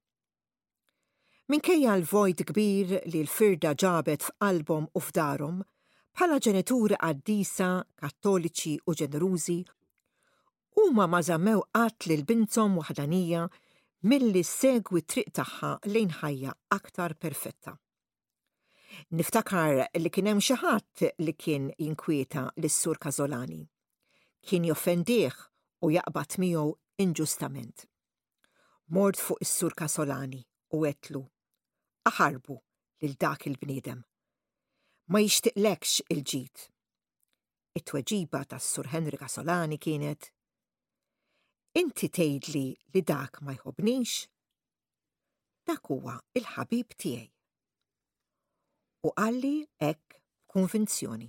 [1.48, 5.62] Minkejja l-vojt kbir li l-firda ġabet f'album u f'darhom,
[6.18, 7.68] bħala ġenituri għaddisa,
[8.02, 9.56] kattoliċi u ġenerużi,
[10.76, 13.46] huma ma żammew qatt lil bintom waħdanija
[14.12, 17.72] milli segwi triq tagħha lejn ħajja aktar perfetta.
[19.16, 23.62] Niftakar li kien hemm xi ħadd li kien jinkwieta lis-sur Kazolani.
[24.44, 25.40] Kien joffendih
[25.80, 26.68] u jaqbad miegħu
[27.06, 27.88] inġustament.
[28.98, 30.44] Mort fuq is-sur Kazolani
[30.76, 31.24] u għetlu
[32.08, 32.56] aħarbu
[33.04, 33.98] lil dak il-bniedem.
[35.12, 36.64] Ma jixtiqlekx il-ġid.
[37.78, 40.30] It-tweġiba tas Sur Henrika Solani kienet
[41.78, 44.24] Inti tgħidli li dak ma jħobnix?
[45.68, 47.28] Dak huwa il-ħabib tiegħi.
[49.06, 49.52] U qalli
[49.84, 50.16] hekk
[50.52, 51.28] konvenzjoni.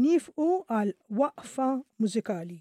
[0.00, 2.60] Nifqu għal waqfa mużikali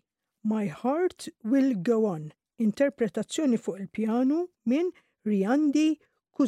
[0.50, 2.30] My Heart Will Go On,
[2.64, 4.90] interpretazzjoni fuq il-pjanu minn
[5.28, 5.90] Riandi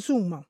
[0.00, 0.42] 苏木。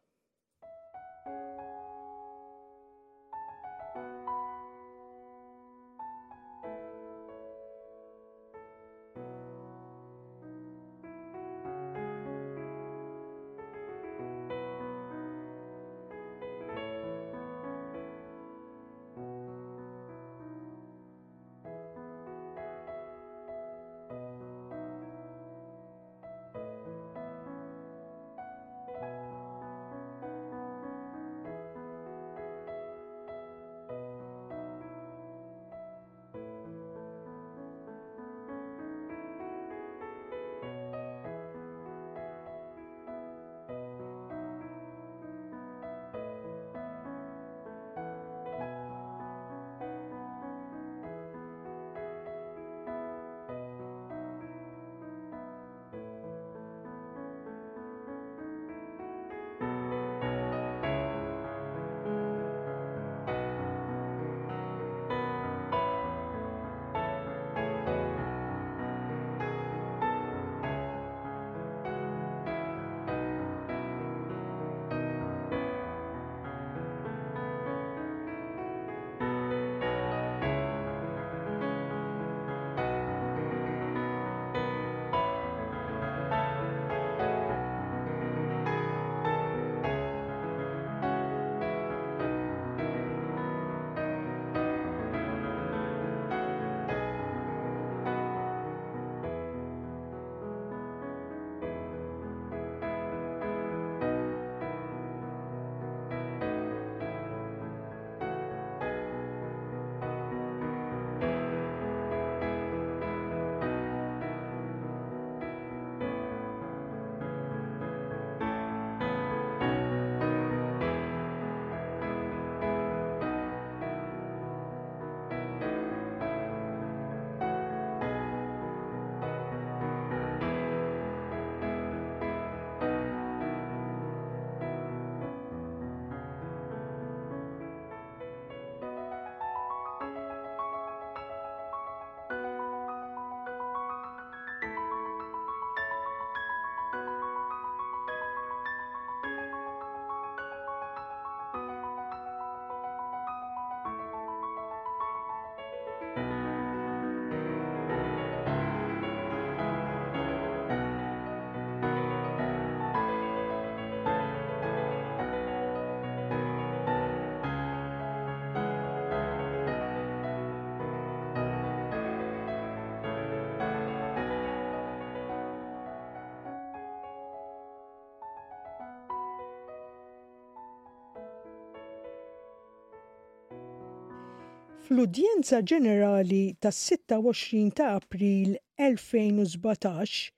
[184.83, 190.33] Fl-udjenza ġenerali tas-26 ta' April 2017,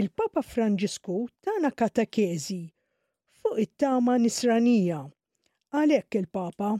[0.00, 2.62] il-Papa Franġisku tana katakezi
[3.42, 5.02] fuq it-tama nisranija.
[5.76, 6.70] Għalhekk il-Papa.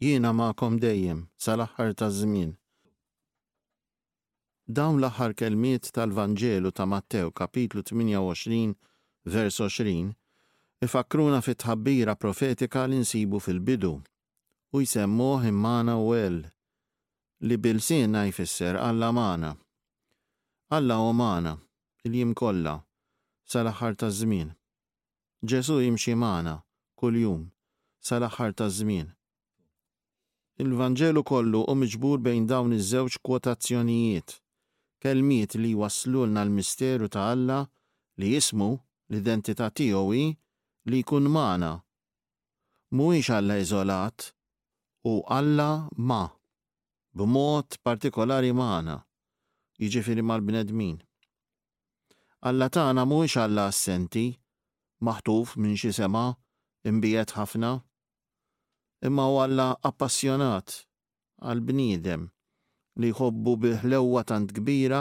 [0.00, 2.54] Jiena ma'kom dejjem sal-aħħar taż-żmien.
[4.64, 8.62] Dawn l-aħħar kelmiet tal-Vanġelu ta' Mattew kapitlu 28
[9.36, 10.16] vers 20
[10.88, 13.92] ifakruna fit tħabbira profetika li nsibu fil-bidu
[14.72, 16.42] u jsemmuh immana u el,
[17.40, 19.56] li bil-sina jfisser Alla mana.
[20.70, 21.58] Alla u mana,
[22.04, 22.80] il-jim kolla,
[23.44, 24.54] sal-axar ta' żmien.
[25.44, 26.54] Ġesu jimxi mana,
[26.98, 27.50] kull-jum,
[28.06, 29.12] sal-axar ta' żmien.
[30.58, 34.40] Il-Vanġelu kollu u miġbur bejn dawn iż-żewġ kwotazzjonijiet,
[35.04, 37.60] kelmiet li waslulna l-misteru ta' Alla
[38.18, 38.70] li jismu
[39.10, 40.12] l-identità tiegħu
[40.88, 41.74] li jkun mana.
[42.92, 44.32] Mhuwiex Alla iżolat,
[45.04, 46.22] u Alla ma,
[47.16, 48.94] b'mod partikolari maħna,
[49.82, 51.00] jiġifiri mal-bnedmin.
[52.46, 54.22] Alla tagħna mhuwiex Alla assenti,
[55.02, 56.22] maħtuf minn xi sema,
[56.86, 57.70] imbijet ħafna,
[59.08, 60.76] imma u Alla appassjonat
[61.42, 62.28] għal-bniedem
[63.02, 65.00] li jħobbu biħlewa tant kbira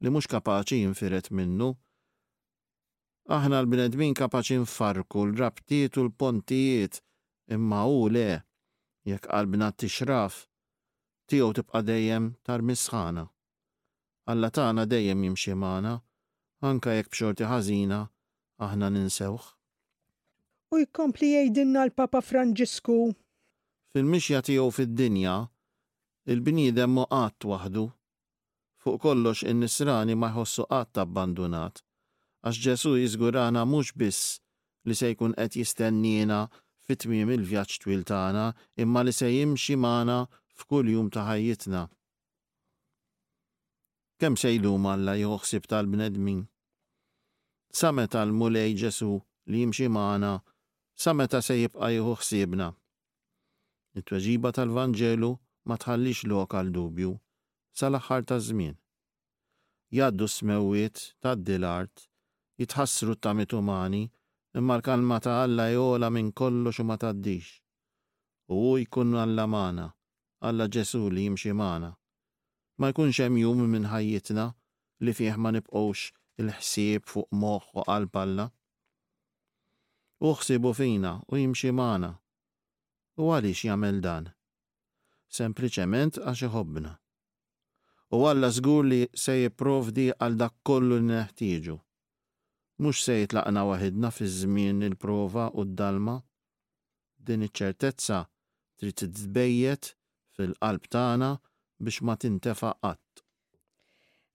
[0.00, 1.72] li mhux kapaċi jinfiret minnu.
[3.34, 7.02] Aħna l-bnedmin kapaċi nfarku l-rabtiet u l-pontijiet
[7.50, 8.28] imma u le
[9.12, 10.36] jekk qalbna t-tixraf,
[11.30, 13.24] tiegħu tibqa' dejjem tar misħana.
[14.30, 15.94] Alla tagħna dejjem jimxi magħna,
[16.70, 18.00] anka jekk b'xorti ħażina
[18.66, 19.46] aħna ninsewh.
[20.72, 22.98] U jkompli jgħidilna l-Papa Franġisku.
[23.90, 25.34] Fil-mixja tiegħu fid-dinja,
[26.30, 27.88] il-bniedem mu qatt waħdu.
[28.80, 31.82] Fuq kollox in-nisrani ma jħossu qatt abbandunat,
[32.46, 34.38] għax Ġesu jiżgurana mhux biss
[34.88, 36.44] li se jkun qed jistennina
[36.90, 38.44] fit-tmiem il-vjaġġ twil tagħna
[38.82, 40.14] imma li se jimxi magħna
[40.60, 41.82] f'kull jum ta' ħajjitna.
[44.20, 46.40] Kemm se jdum Alla joħsib tal-bnedmin?
[47.78, 49.12] Sa meta l-mulej Ġesu
[49.50, 50.32] li jimxi magħna,
[51.02, 52.68] sa meta se jibqa' jieħu ħsiebna.
[54.00, 55.30] It-tweġiba tal-Vanġelu
[55.70, 57.14] ma tħallix lok għal dubju
[57.78, 58.74] sal-aħħar ta' żmien.
[59.94, 62.08] Jaddu smewiet tad-dilart,
[62.60, 64.04] jitħassru t-tamit umani,
[64.52, 67.46] imma l-kalma ta' Alla jola minn kollox u ma taddix.
[68.48, 69.86] U jkun Alla mana,
[70.42, 71.90] Alla Ġesu li jimxi mana.
[72.78, 74.46] Ma jkunx hemm jum minn ħajjitna
[75.04, 76.00] li fih ma nibqgħux
[76.42, 78.46] il-ħsieb fuq moħħ u qalb Alla.
[80.20, 82.10] Uħsibu fina u jimxi mana.
[83.20, 84.30] U għaliex jagħmel dan?
[85.30, 86.96] Sempliċement għax iħobbna.
[88.18, 91.78] U Alla żgur li se jipprovdi għal dak kollu li neħtieġu
[92.82, 96.16] mux se jitlaqna wahidna fi żmien il-prova u d-dalma?
[97.26, 98.20] Din iċ-ċertezza
[98.80, 99.90] trid titbejjet
[100.36, 101.28] fil-qalb tagħna
[101.84, 103.22] biex ma tintefa' qatt.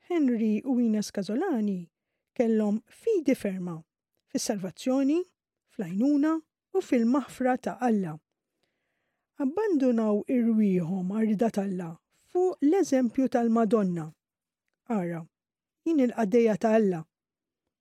[0.10, 1.80] Henry u Ines Kazolani
[2.38, 3.80] kellhom fidi ferma
[4.30, 5.18] fis-salvazzjoni,
[5.74, 6.36] fl-għajnuna
[6.78, 8.14] u fil-maħfra ta' Alla.
[9.42, 11.90] Abbandunaw irwieħom għarda t'alla
[12.32, 14.06] fuq l-eżempju tal-Madonna.
[15.00, 15.26] Ara,
[15.88, 17.04] jien il-qaddeja ta' Alla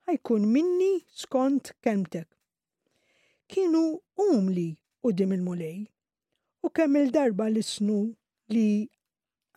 [0.09, 2.27] ħajkun minni skont kemtek.
[3.49, 3.81] Kienu
[4.29, 4.67] umli
[5.09, 5.79] u dim il-mulej
[6.67, 7.99] u kemm il-darba li snu
[8.53, 8.65] li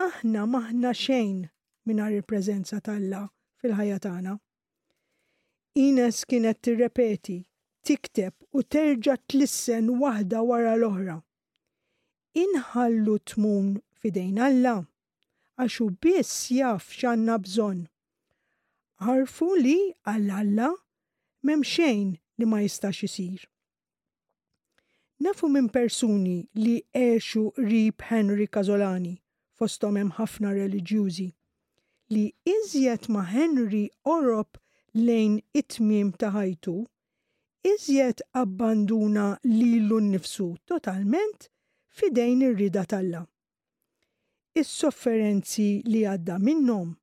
[0.06, 1.40] aħna maħna xejn
[1.88, 3.24] minar il-prezenza talla
[3.62, 4.36] fil-ħajja tagħna.
[5.88, 7.38] Ines kienet tirrepeti,
[7.86, 11.18] tikteb u terġa tlissen waħda wara l-oħra.
[12.44, 14.78] Inħallu tmun fidejn Alla
[15.58, 17.86] għaxu biss jaf xanna bżonn
[19.02, 19.78] għarfu li
[20.10, 20.70] għall-Alla
[21.46, 23.44] xejn li ma jistax isir.
[25.22, 29.16] Nafu minn persuni li eħxu rib Henry Kazolani,
[29.58, 31.28] fostom hemm ħafna reliġjużi,
[32.14, 34.58] li iżjed ma Henry orob
[34.98, 36.76] lejn it-tmiem ta' ħajtu,
[37.68, 41.50] iżjed abbanduna lilu nnifsu totalment
[41.98, 43.24] fidejn ir-rida talla.
[44.58, 46.94] Is-sofferenzi li għadda minnhom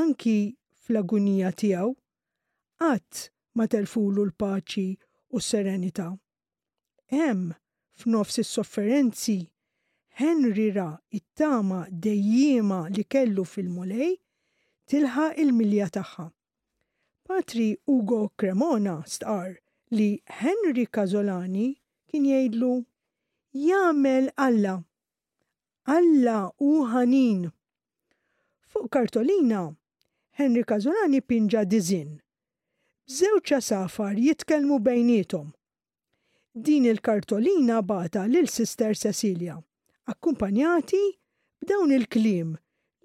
[0.00, 0.36] anki
[0.84, 1.88] fl-agunija tiegħu,
[2.82, 3.20] qatt
[3.56, 4.86] ma telfulu l-paċi
[5.34, 6.08] u s-serenità.
[7.16, 7.52] Hemm
[8.00, 9.36] f'nofs is-sofferenzi
[10.20, 14.12] Henry ra it-tama dejjima li kellu fil-mulej
[14.92, 16.26] tilħa il-milja tagħha.
[17.24, 19.54] Patri Ugo Cremona stqar
[19.98, 20.08] li
[20.40, 21.70] Henry Kazolani
[22.10, 22.72] kien jgħidlu
[23.66, 24.76] jagħmel Alla.
[25.96, 27.48] Alla u ħanin.
[28.70, 29.64] Fuq kartolina
[30.34, 32.16] Henry Kazunani pinġa dizin.
[33.06, 35.52] Bżewċ safar jitkelmu bejnietom.
[36.66, 39.54] Din il-kartolina bata lil sister Cecilia,
[40.10, 41.04] akkumpanjati
[41.62, 42.50] b'dawn il-klim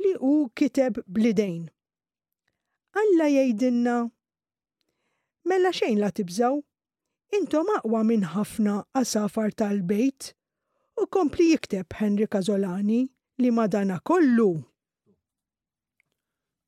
[0.02, 1.68] li u kiteb blidejn.
[3.02, 3.98] Alla jajdinna,
[5.46, 6.58] mella xejn la tibżaw,
[7.38, 10.32] intom aqwa minn ħafna għasafar tal-bejt
[10.98, 13.04] u kompli jikteb Henry Kazolani
[13.40, 14.52] li madana kollu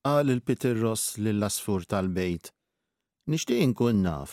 [0.04, 2.46] qal il-Peter Ross lill-asfur tal-bejt.
[3.30, 4.32] Nixtieq inkun naf,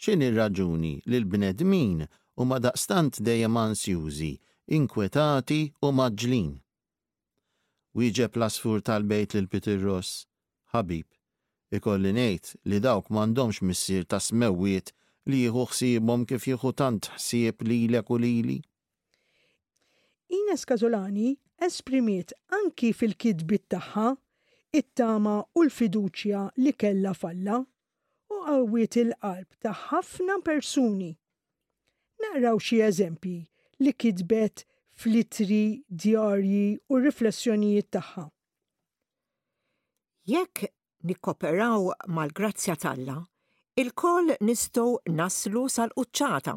[0.00, 2.04] x'in ir-raġuni li l-bnedmin
[2.40, 4.32] u ma daqstant dejjem ansjużi,
[4.76, 6.52] inkwetati u maġlin.
[7.98, 10.12] Wieġeb l-asfur tal-bejt l peter Ross,
[10.72, 11.08] ħabib,
[11.74, 14.94] ikolli ngħid li dawk m'għandhomx missier ta' smewwiet
[15.26, 18.58] li jieħu ħsiebhom kif jieħu tant ħsieb lilek u lili.
[20.30, 21.34] Ines Kazolani
[21.66, 24.10] esprimiet anki fil-kidbit tagħha
[24.72, 31.10] it-tama u l-fiduċja li kella falla u qawwiet il-qalb ta' ħafna persuni.
[32.22, 33.38] Naraw xi eżempji
[33.84, 34.64] li kitbet
[35.00, 38.24] flitri, djarji u riflessjonijiet tagħha.
[40.30, 40.66] Jekk
[41.08, 43.16] nikkoperaw mal-grazzja talla,
[43.80, 46.54] il-koll nistgħu naslu sal-quċċata.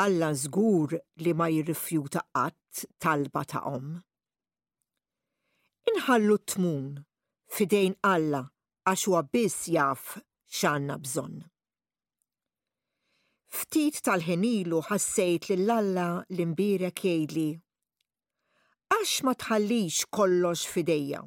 [0.00, 3.94] Alla żgur li ma jirrifjuta qatt talba ta' om
[5.92, 6.84] inħallu tmun
[7.54, 8.40] fidejn Alla
[8.88, 11.42] għax huwa biss jaf x'għandna bżonn.
[13.54, 17.46] Ftit tal-ħenilu ħassejt lil Alla l imbira kejli.
[18.94, 21.20] għax ma tħallix kollox fidejja.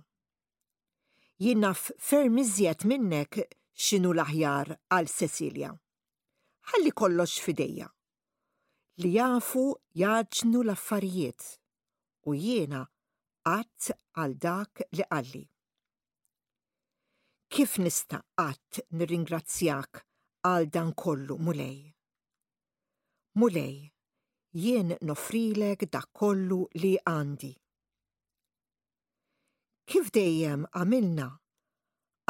[1.46, 3.40] Jinaf fermizjet minnek
[3.88, 5.72] xinu l-aħjar għal Cecilia.
[6.72, 7.92] Ħalli kollox fidejja.
[9.02, 9.68] Li jafu
[10.04, 11.52] jaġnu l-affarijiet
[12.28, 12.88] u jiena
[13.48, 15.42] qatt għal dak li qalli.
[17.54, 20.02] Kif nista' qatt nirringrazzjak
[20.48, 21.78] għal dan kollu mulej?
[23.40, 23.78] Mulej,
[24.64, 27.54] jien nofrilek dak kollu li għandi.
[29.88, 31.30] Kif dejjem għamilna,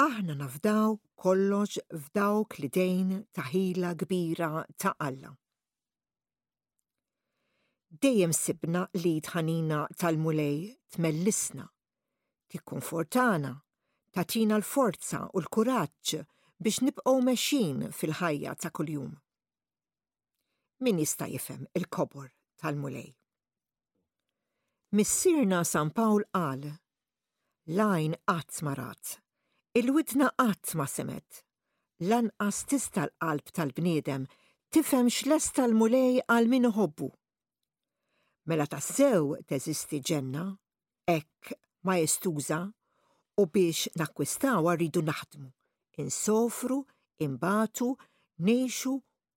[0.05, 5.33] aħna nafdaw kollox f'dawk li dejn taħila kbira ta' Alla
[8.01, 11.67] dejjem sibna li tħanina tal-mulej tmellisna,
[12.51, 13.51] tikkonfortana,
[14.15, 16.17] tatina l-forza u l-kuraġġ
[16.59, 19.13] biex nibqgħu mexin fil-ħajja ta' kuljum.
[20.83, 22.31] Min jista' jifhem il-kobor
[22.61, 23.13] tal-mulej.
[24.95, 26.63] Missirna San Pawl qal:
[27.67, 29.17] Lajn qatt marat,
[29.75, 31.41] il-widna qatt ma semet,
[32.07, 34.27] lanqas tista l-qalb tal-bniedem
[34.71, 37.11] tifhem x'les tal-mulej għal min iħobbu
[38.47, 40.43] mela tassew teżisti ġenna,
[41.11, 41.51] ekk
[41.85, 42.59] ma jistuża
[43.41, 45.49] u biex nakkwistaw rridu naħdmu,
[46.03, 46.77] insofru,
[47.25, 47.89] imbatu,
[48.47, 48.93] neħxu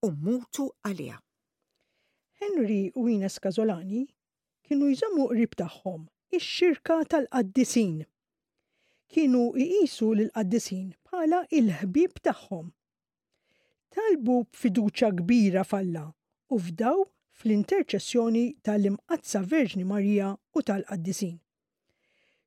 [0.07, 1.19] u mutu għalija.
[2.41, 4.05] Henry u Ines Kazolani
[4.67, 6.07] kienu jżommu qrib tagħhom
[6.39, 7.99] ix-xirka tal-qaddisin.
[9.11, 12.71] Kienu iqisu lill qaddisin bħala il-ħbib tagħhom.
[13.91, 17.05] Talbu fiduċa kbira falla u f'daw
[17.41, 21.39] fl-interċessjoni tal-imqazza Verġni Marija u tal-Qaddisin.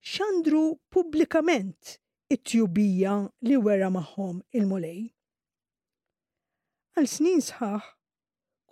[0.06, 0.62] Xandru
[0.94, 1.96] pubblikament
[2.34, 3.16] it-tjubija
[3.48, 5.02] li wera maħħom il-Molej.
[6.94, 7.86] Għal snin sħaħ,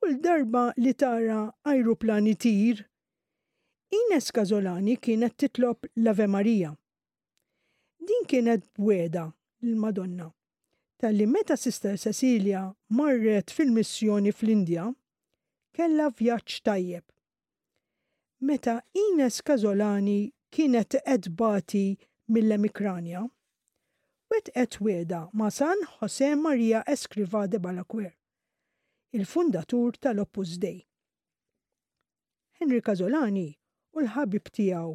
[0.01, 1.41] kull darba li tara
[1.71, 2.85] ajruplani tir,
[3.91, 6.69] Ines Kazolani kienet titlob l-Ave Marija.
[7.99, 9.25] Din kienet bweda
[9.67, 10.29] l-Madonna
[11.01, 12.61] tal-li meta Sister Cecilia
[12.95, 14.83] marret fil-missjoni fl-Indja,
[15.77, 17.05] kella vjaġġ tajjeb.
[18.47, 20.19] Meta Ines Kazolani
[20.53, 21.85] kienet edbati
[22.33, 23.21] mill-emikranja,
[24.31, 28.11] wet et weda ma San Jose Maria Escriva de Balakwer,
[29.17, 30.79] il-fundatur tal-Opus Dei.
[32.59, 33.47] Henry Kazolani
[33.95, 34.91] u l-ħabib tijaw,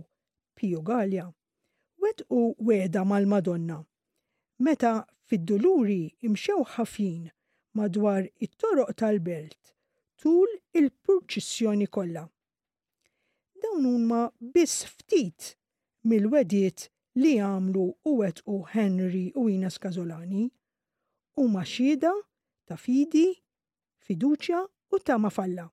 [0.56, 1.26] Pio Galia,
[2.02, 3.78] wet u weda mal-Madonna.
[4.66, 4.92] Meta
[5.28, 7.32] fid-duluri imxew ħafin
[7.76, 9.75] madwar it-toroq tal-belt
[10.20, 10.48] tul
[10.78, 12.22] il-purċissjoni kollha.
[13.62, 14.20] Dawn huma
[14.54, 15.50] biss ftit
[16.08, 16.86] mill-wediet
[17.20, 17.84] li għamlu
[18.22, 20.46] għet u Henry u Ina Skazolani
[21.40, 22.12] u maċida
[22.66, 23.28] ta' fidi,
[24.06, 24.60] fiduċja
[24.94, 25.66] u ta' mafalla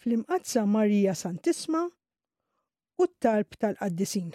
[0.00, 1.84] fl-imqazza Marija Santisma
[3.00, 4.32] u t talb tal-qaddisin.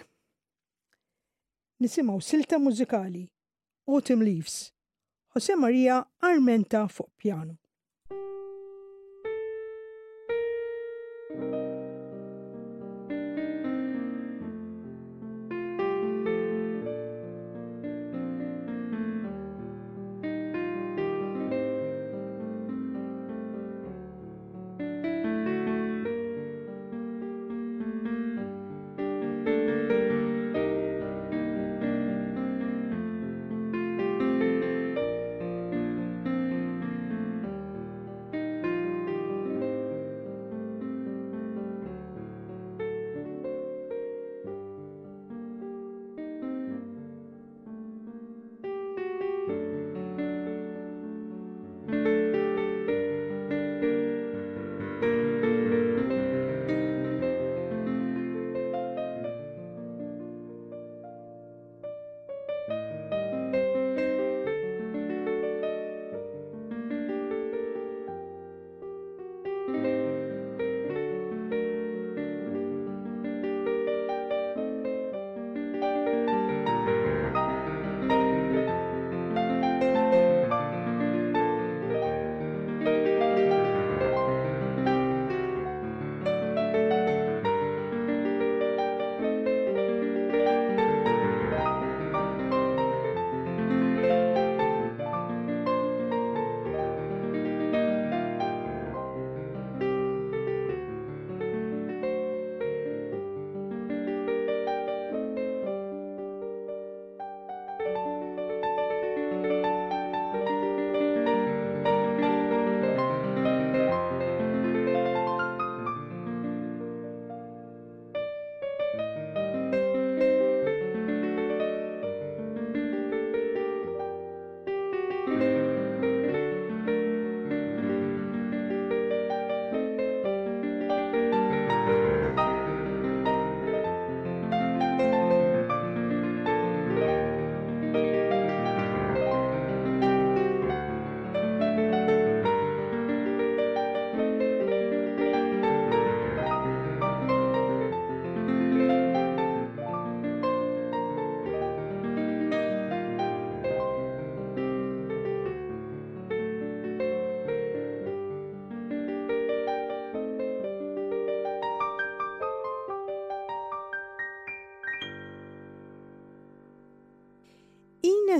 [1.82, 3.24] Nisimaw silta mużikali
[3.90, 4.60] Autumn Leaves
[5.34, 7.56] Jose Maria Armenta fuq pjano.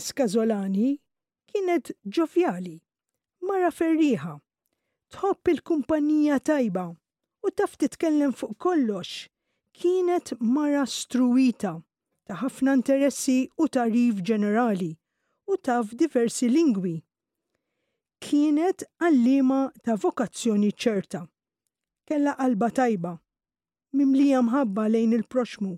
[0.02, 0.88] Francesca Zolani
[1.50, 2.74] kienet ġovjali,
[3.48, 4.32] mara ferriħa,
[5.14, 6.84] tħobb il-kumpanija tajba
[7.46, 9.12] u taf titkellem fuq kollox.
[9.78, 11.72] Kienet mara struwita
[12.26, 14.90] ta' ħafna interessi u tarif ġenerali
[15.52, 16.96] u taf diversi lingwi.
[18.26, 21.22] Kienet għallima ta' vokazzjoni ċerta.
[22.10, 23.14] Kella qalba tajba,
[24.00, 25.76] mimlija mħabba lejn il-proxmu,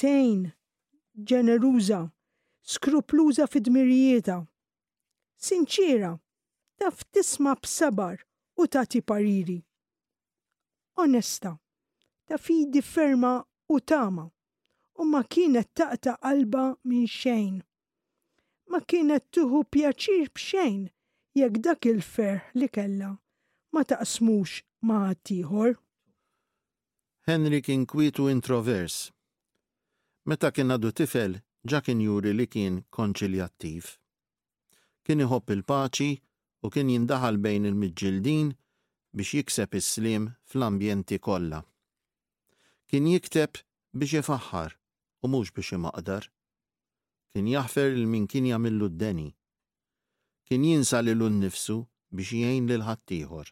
[0.00, 0.46] tejn,
[1.18, 2.06] ġeneruża
[2.62, 4.40] skrupluża fid-dmirijieta.
[5.38, 6.12] Sinċira,
[6.82, 8.16] taf tisma b'sabar
[8.58, 9.58] u tati pariri.
[10.98, 11.54] Onesta,
[12.26, 13.36] taf jidi ferma
[13.68, 14.28] u tama,
[14.94, 17.60] u ma kienet taqta qalba minn xejn.
[18.68, 20.80] Ma kienet tuħu pjaċir b'xejn
[21.38, 23.12] jekk dak il-ferħ li kella
[23.72, 25.76] ma taqsmux ma ieħor.
[27.28, 29.10] Henry kien kwitu introvers.
[30.24, 31.36] Meta kien għadu tifel,
[31.66, 33.86] ġa kien juri li kien konċiljattiv.
[35.04, 36.10] Kien iħobb il-paċi
[36.66, 38.52] u kien jindaħal bejn il-mġildin
[39.18, 41.62] biex jikseb is-slim fl-ambjenti kollha.
[42.86, 44.76] Kien jikteb biex jifaħħar
[45.24, 46.28] u mhux biex imaqdar.
[47.32, 49.26] Kien jaħfer il min kien jagħmillu d-deni.
[50.46, 51.80] Kien jinsa lil nnifsu
[52.12, 53.48] biex jgħin lil ħaddieħor.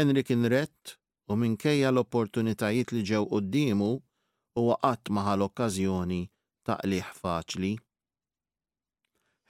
[0.00, 0.96] Henry kien rett
[1.28, 6.22] u minkejja l-opportunitajiet li ġew qudiemu u waqgħat maħal okkażjoni
[6.68, 7.70] taqliħ faċli.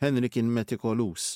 [0.03, 1.27] Henry kien metikolus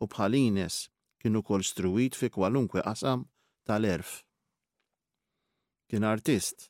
[0.00, 0.78] u bħalines
[1.20, 3.26] kien kol struwit fi kwalunkwe qasam
[3.68, 4.14] tal-erf.
[5.90, 6.68] Kien artist,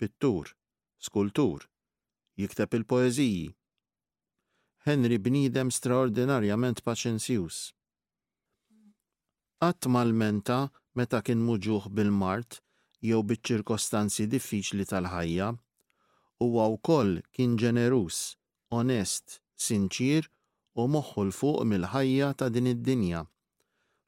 [0.00, 0.50] pittur,
[0.98, 1.68] skultur,
[2.40, 3.46] jikteb il-poeżiji.
[4.86, 7.60] Henry bnidem straordinarjament paċenzjus.
[9.62, 10.64] Qatt mal-menta
[10.98, 12.58] meta kien muġuħ bil-mart
[13.08, 15.52] jew biċ-ċirkostanzi diffiċli tal-ħajja
[16.42, 18.16] huwa wkoll kien ġenerus,
[18.74, 19.36] onest,
[19.66, 20.26] sinċir
[20.78, 23.20] u moħħu l-fuq mill-ħajja ta' din id-dinja.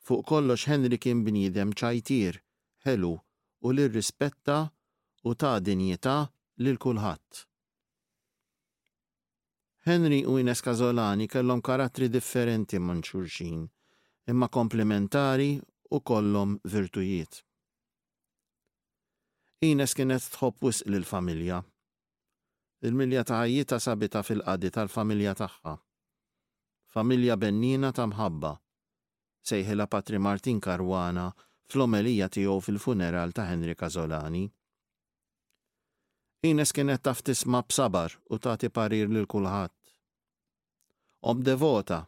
[0.07, 2.41] Fuq kollox Henry kien bniedem ċajtir,
[2.87, 3.12] ħelu
[3.64, 4.57] u l rispetta
[5.24, 6.16] u ta' dinjità
[6.64, 7.45] lil kulħadd.
[9.85, 13.66] Henry u Ines Kazolani kellhom karattri differenti minn xulxin,
[14.32, 15.53] imma komplementari
[15.93, 17.43] u kollhom virtujiet.
[19.68, 21.61] Ines kienet tħobb wisq lill-familja
[22.85, 25.70] Il-milja ta' ħajjita sabita fil-qadi tal-familja tagħha.
[26.93, 28.51] Familja bennina ta' mħabba.
[29.49, 31.30] Sejħila Patri Martin Karwana
[31.72, 34.43] fl-omelija tiegħu fil-funeral ta' Henrika Zolani.
[36.45, 39.72] Ines kienet taf tisma b'sabar u tagħti parir lil kulħadd.
[41.32, 42.03] Om devota,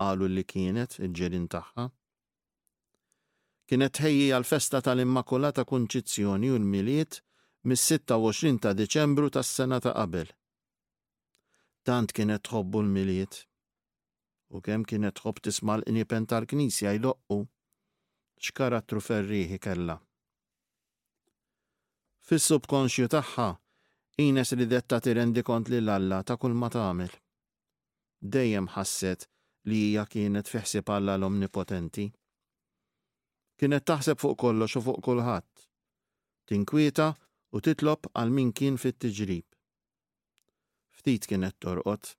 [0.00, 1.90] qalu li kienet il-ġirin tagħha.
[3.68, 7.20] Kienet ħejji għal-festa tal-Immakulata Kunċizzjoni u l-miliet
[7.66, 10.28] mis-26 ta' Deċembru tas-sena ta' qabel.
[11.86, 13.40] Tant kienet tħobbu l-miliet.
[14.54, 17.40] U kemm kienet tħobb tismal l-inipen tal-Knisja jloqqu
[18.46, 19.98] x'karattru ferriħi kella.
[22.26, 23.48] Fis-subkonxju tagħha
[24.22, 27.10] Ines li detta tirendi kont li l-alla ta' kull ma tagħmel.
[28.22, 29.26] Dejjem ħasset
[29.68, 32.06] li hija kienet fiħsib alla l-omnipotenti.
[33.60, 35.52] Kienet taħseb fuq kollox u fuq kulħadd.
[36.48, 37.10] Tinkwieta
[37.54, 39.46] u titlob għal min kien fit-tiġrib.
[40.96, 42.16] Ftit kienet torqot,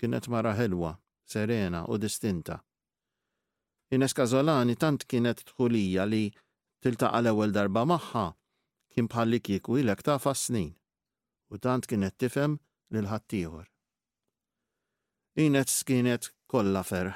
[0.00, 0.94] kienet mara ħelwa,
[1.28, 2.60] serena u distinta.
[3.92, 6.22] Ines Kazolani tant kienet tħulija li
[6.82, 8.26] tilta' għal ewwel darba magħha
[8.94, 10.72] kien bħalli kieku ilek tafa snin
[11.52, 12.56] u tant kienet tifhem
[12.94, 13.68] lil ħaddieħor.
[15.44, 17.12] Ines kienet kollha ferħ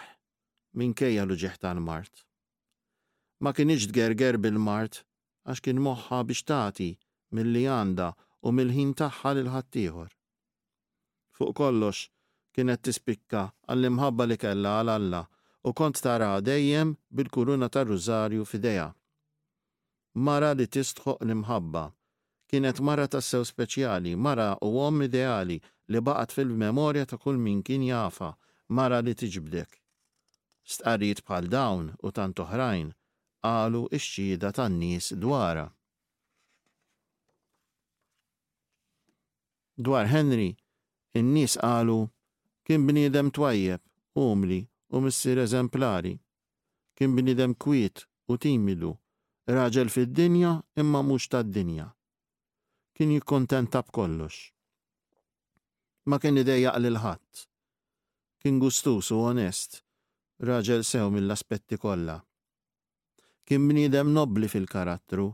[0.79, 2.23] minkejja l-uġeħ tal-Mart.
[3.43, 5.03] Ma kienx tgerger bil-Mart
[5.49, 6.87] għax kien moħħa biex tagħti
[7.37, 8.09] milli għandha
[8.47, 10.11] u mill-ħin tagħha lil ħaddieħor.
[11.37, 12.03] Fuq kollox
[12.57, 13.45] kienet tispikka
[13.75, 15.23] għall-imħabba li kellha għal Alla
[15.69, 18.91] u kont tara dejjem bil-kuruna tar-rużarju fideja.
[20.29, 21.87] Mara li tistħoq l-imħabba
[22.49, 25.59] kienet mara tassew speċjali, mara u għom ideali
[25.93, 28.33] li baqat fil-memorja ta' kull min kien jafa,
[28.69, 29.81] mara li tiġbdek.
[30.75, 32.93] Stqarrit bħal dawn u tant oħrajn
[33.45, 35.67] qalu ix xhieda tan-nies dwara.
[39.85, 40.51] Dwar Henry,
[41.19, 42.01] in-nies qalu
[42.67, 43.81] kien bniedem twajjeb,
[44.15, 44.61] umli
[44.95, 46.15] u missir eżemplari.
[46.97, 47.97] Kien bniedem kwiet
[48.33, 48.93] u timidu,
[49.57, 51.87] raġel fid-dinja imma mhux tad-dinja.
[52.95, 54.33] Kien jikkontenta b'kollox.
[56.09, 57.45] Ma kien idejjaq lil ħadd.
[58.43, 59.85] Kien gustus u onest,
[60.49, 62.19] raġel sew mill-aspetti kollha
[63.49, 65.31] kien bniedem nobli fil-karattru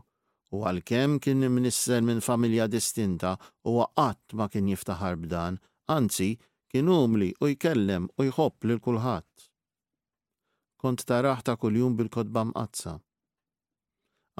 [0.55, 3.33] u għalkemm kien imnisser minn familja distinta
[3.67, 5.57] u għat ma kien jiftaħar b'dan,
[5.91, 6.29] anzi
[6.71, 9.47] kien umli u jkellem u jħobb lil kulħadd.
[10.79, 12.95] Kont taraħ ta' kuljum bil-kodba mqazza.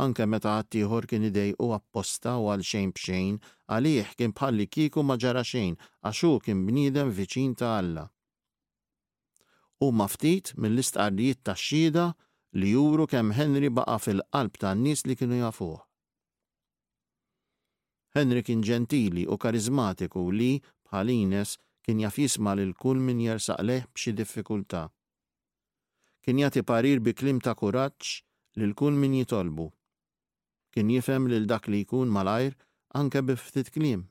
[0.06, 3.38] Anke meta ħaddieħor kien idej u apposta u għal xejn b'xejn,
[3.76, 5.76] għalih kien bħalli kieku ma ġara xejn
[6.10, 8.08] għaxu kien bniedem viċin ta' Alla.
[9.84, 12.10] U maftit mill-istqarrijiet ta' xida'
[12.60, 15.68] li juru kemm Henry baqa fil-qalb ta' nies li kienu jafu.
[18.16, 21.12] Henry kien ġentili u karizmatiku li, bħal
[21.86, 24.86] kien jaf jisma lil kull min jersaq leħ b'xi diffikulta.
[26.24, 28.06] Kien jagħti parir bi klim ta' kuraġġ
[28.58, 29.68] lil kull min jitolbu.
[30.74, 32.56] Kien jifhem lil dak li jkun malajr
[32.98, 34.08] anke bi ftit kliem.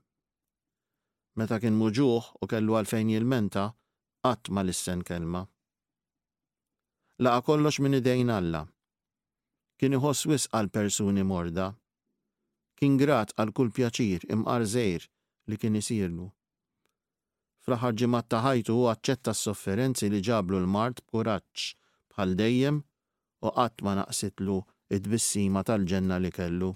[1.35, 3.67] Meta kien muġuħ u kellu għalfejn jilmenta,
[4.23, 5.43] qatt ma issen kelma
[7.23, 8.63] laqa kollox minn idejn Alla.
[9.79, 11.75] Kien iħoss wis għal persuni morda.
[12.79, 15.07] Kien grat għal kull pjaċir imqar zejr
[15.49, 16.27] li kien isirlu.
[17.65, 21.69] Fl-aħħar ġimgħat ta' ħajtu u aċċetta s-sofferenzi li ġablu l-mart b'kuraġġ
[22.15, 24.59] bħal dejjem u qatt ma naqsitlu
[24.99, 26.73] id-bissima tal-ġenna li kellu.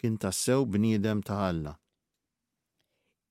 [0.00, 1.76] Kien tassew bniedem ta' Alla.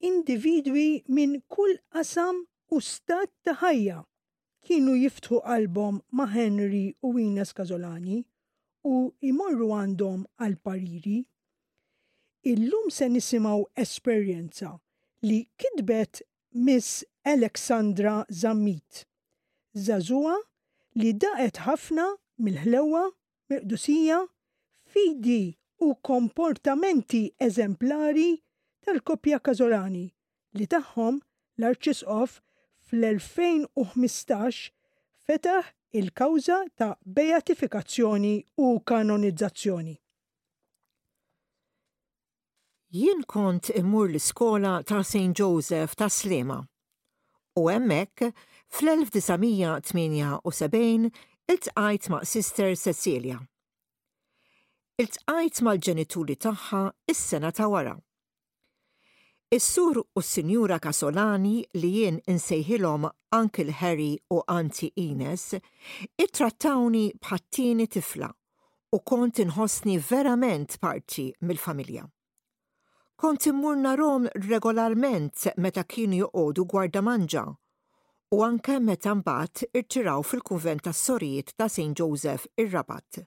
[0.06, 4.04] Individwi minn kull qasam u stat ta' ħajja
[4.68, 8.18] kienu jiftħu qalbhom ma' Henry u Ines Kazolani
[8.94, 9.00] u
[9.32, 11.20] imorru għandhom għal pariri.
[12.54, 14.74] Illum se nisimaw esperjenza
[15.30, 16.22] li kidbet
[16.68, 17.04] Miss
[17.34, 19.02] Alexandra Zammit.
[19.88, 20.36] Zazua
[21.02, 22.06] li daqet ħafna
[22.46, 23.04] mill-ħlewa,
[23.52, 24.20] miqdusija,
[24.94, 25.42] fidi
[25.86, 28.30] u komportamenti eżemplari
[28.86, 30.08] tal-kopja Kazolani
[30.58, 31.20] li taħħom
[31.60, 32.40] l-Arċisqof
[32.90, 34.72] fl-2015
[35.30, 35.66] fetaħ
[36.00, 38.32] il-kawża ta' beatifikazzjoni
[38.66, 39.96] u kanonizzazzjoni.
[42.90, 45.34] Jien kont immur l-iskola ta' St.
[45.38, 46.60] Joseph ta' Slema
[47.60, 48.32] u hemmhekk
[48.78, 51.12] fl-1978
[51.50, 53.40] il-tqajt ma' Sister Cecilia.
[55.00, 57.96] il ma' mal-ġenituri tagħha is-sena ta' wara
[59.52, 63.06] Is-sur u s-sinjura Kasolani li jien insejħilhom
[63.38, 65.56] Uncle Harry u Anti Ines
[66.26, 68.30] ittrattawni bħattini tifla
[68.94, 72.04] u kont inħossni verament parti mill-familja.
[73.18, 77.44] Kont immur narom regolarment meta kienu joqogħdu gwarda manġa
[78.38, 81.98] u anke meta mbagħad irtiraw fil kuvent tas-sorijiet ta' St.
[82.04, 83.24] Joseph ir-Rabat.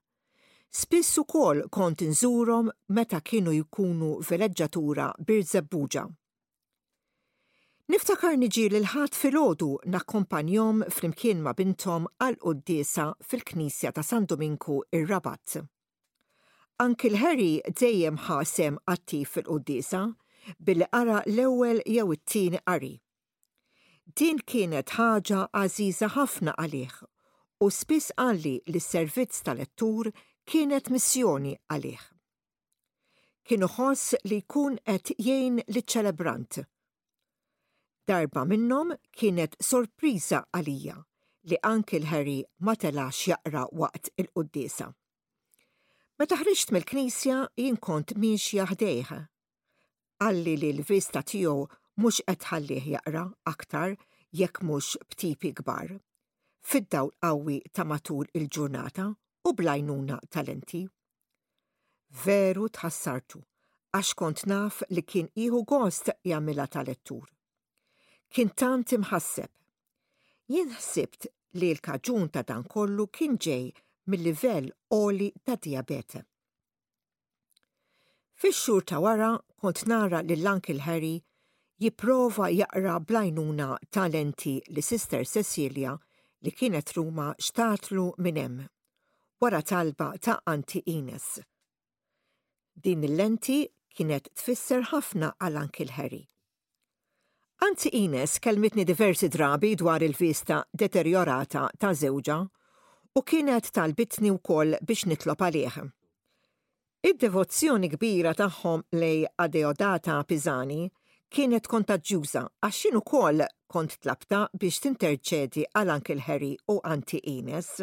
[0.74, 6.04] Spiss ukoll kont inżurhom meta kienu jkunu veleġġatura bir-żebbuġa.
[7.92, 14.78] Niftakar niġi l ħadd fil-ħodu nakkompanjom flimkien ma' bintom għal qoddisa fil-Knisja ta' San Dominku
[14.96, 15.58] ir-Rabat.
[16.80, 20.00] Anki l-Harry dejjem ħasem attiv fil-qoddisa
[20.56, 22.94] billi qara l-ewwel jew it-tieni qari.
[24.16, 26.96] Din kienet ħaġa għażiża ħafna għalih
[27.62, 30.08] u spiss għalli li s-servizz tal ettur
[30.50, 32.02] kienet missjoni għalih.
[33.46, 36.62] Kienu ħoss li jkun qed jgħin li ċelebrant
[38.06, 40.96] Darba minnhom kienet sorpriża għalija
[41.50, 44.88] li anki l-Harry ma telax jaqra waqt il-qoddisa.
[46.18, 49.20] Meta ħriġt mill-Knisja jien kont miex jaħdejha.
[50.22, 51.66] Għalli li l-vista tiegħu
[52.02, 53.94] mhux qed ħallih jaqra aktar
[54.30, 55.96] jekk mhux btipi kbar.
[56.62, 59.10] Fid-dawl qawwi ta' matul il-ġurnata
[59.48, 60.82] u blajnuna talenti.
[62.24, 63.40] Veru tħassartu,
[63.96, 67.30] għax kont naf li kien iħu gost jagħmilha tal ettur
[68.32, 69.48] Kien tant imħasseb.
[70.48, 71.26] Jien ħsibt
[71.60, 73.66] li l-kaġun ta' dan kollu kien ġej
[74.08, 76.22] mill-livell oli ta' diabete.
[78.42, 79.32] Fix-xhur ta' wara
[79.62, 81.16] kont nara li l-Uncle Harry
[81.82, 85.96] jipprova jaqra blajnuna talenti li Sister Cecilia
[86.42, 88.68] li kienet ruma xtatlu minn hemm
[89.42, 91.40] wara talba ta' Anti Ines.
[92.82, 93.64] Din il-lenti
[93.94, 96.20] kienet tfisser ħafna għal Ankil Harry.
[97.66, 102.36] Anti Ines kelmitni diversi drabi dwar il-vista deteriorata ta' zewġa
[103.18, 105.78] u kienet talbitni u koll biex nitlob għalih.
[107.10, 110.84] Id-devozzjoni kbira tagħhom lej għadeodata Pizani
[111.32, 117.82] kienet kontaġġjuża għax xinu koll kont tlabta biex tinterċedi għal Ankil Harry u Anti Ines.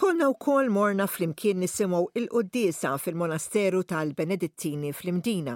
[0.00, 5.54] Konna u kol morna fl-imkien nisimaw il-qoddisa fil-monasteru tal-Benedittini fl-imdina.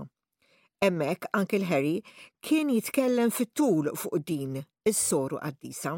[0.87, 1.99] Emmek Uncle Harry
[2.41, 4.55] kien jitkellem fit-tul fuq din
[4.89, 5.93] il soru qaddisa.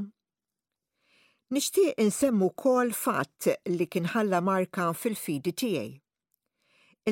[1.54, 5.92] Nixtieq insemmu kol fatt li kien ħalla marka fil-fidi tiegħi.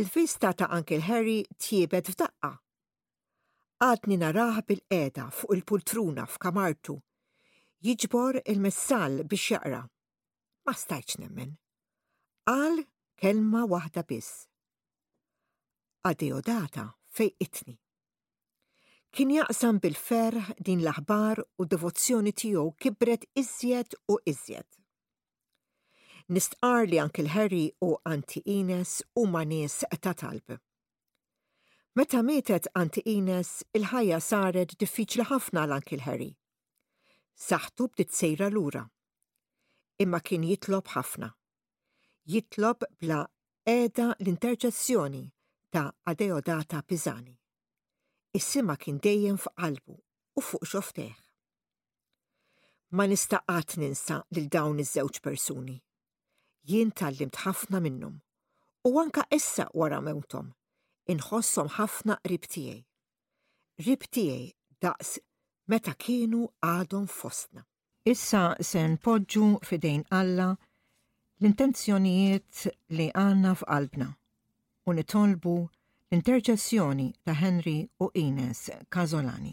[0.01, 2.51] Il-vista ta' Uncle Harry tjiebet f'daqqa.
[3.87, 6.99] Għadni naraħ bil eda fuq il-pultruna f'kamartu.
[7.87, 9.85] Jiġbor il-messal biex jaqra
[10.71, 11.55] ma stajċ nemmen.
[12.47, 12.85] Għal
[13.18, 14.37] kelma waħda biss.
[16.07, 17.75] Adeodata fej itni.
[19.11, 24.68] Kien jaqsam bil-ferħ din l-aħbar u devozzjoni tiegħu kibret iżjed u iżjed.
[26.31, 30.55] Nistqar li anki harry u Anti Ines u manis ta' talb.
[31.99, 36.31] Meta mietet Anti Ines, il-ħajja saret diffiċli ħafna l-anki l-Harry.
[37.49, 38.87] Saħtu bdiet sejra lura
[40.01, 41.26] imma kien jitlob ħafna.
[42.32, 43.18] Jitlob bla
[43.68, 45.20] edha l interġazzjoni
[45.74, 45.82] ta'
[46.12, 47.34] Adeodata Pizani.
[48.32, 49.98] Is-sima kien dejjem f'qalbu
[50.40, 51.12] u fuq xofteħ.
[52.96, 55.76] Ma nistaqat ninsa lil dawn iż-żewġ persuni.
[56.70, 58.16] Jien tallimt ħafna minnhom
[58.88, 60.48] u anka issa wara mewtom
[61.12, 62.80] inħossom ħafna rib tiegħi.
[63.84, 65.18] Rib tiegħi daqs
[65.68, 67.66] meta kienu għadhom fostna.
[68.09, 70.55] Issa se npoġġu fidejn Alla
[71.40, 72.62] l-intenzjonijiet
[72.96, 74.07] li għanna f'qalbna
[74.88, 79.53] u nitolbu l-interċessjoni ta' Henry u Ines Kazolani.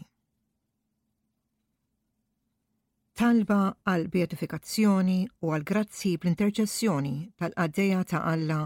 [3.18, 8.62] Talba għal beatifikazzjoni u għal grazzi bl-interċessjoni tal-qaddeja ta' Alla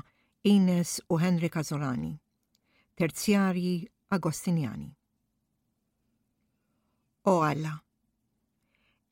[0.52, 2.14] Ines u Henry Kazolani,
[2.94, 3.74] terzjarji
[4.18, 4.90] Agostiniani.
[7.34, 7.80] O Alla!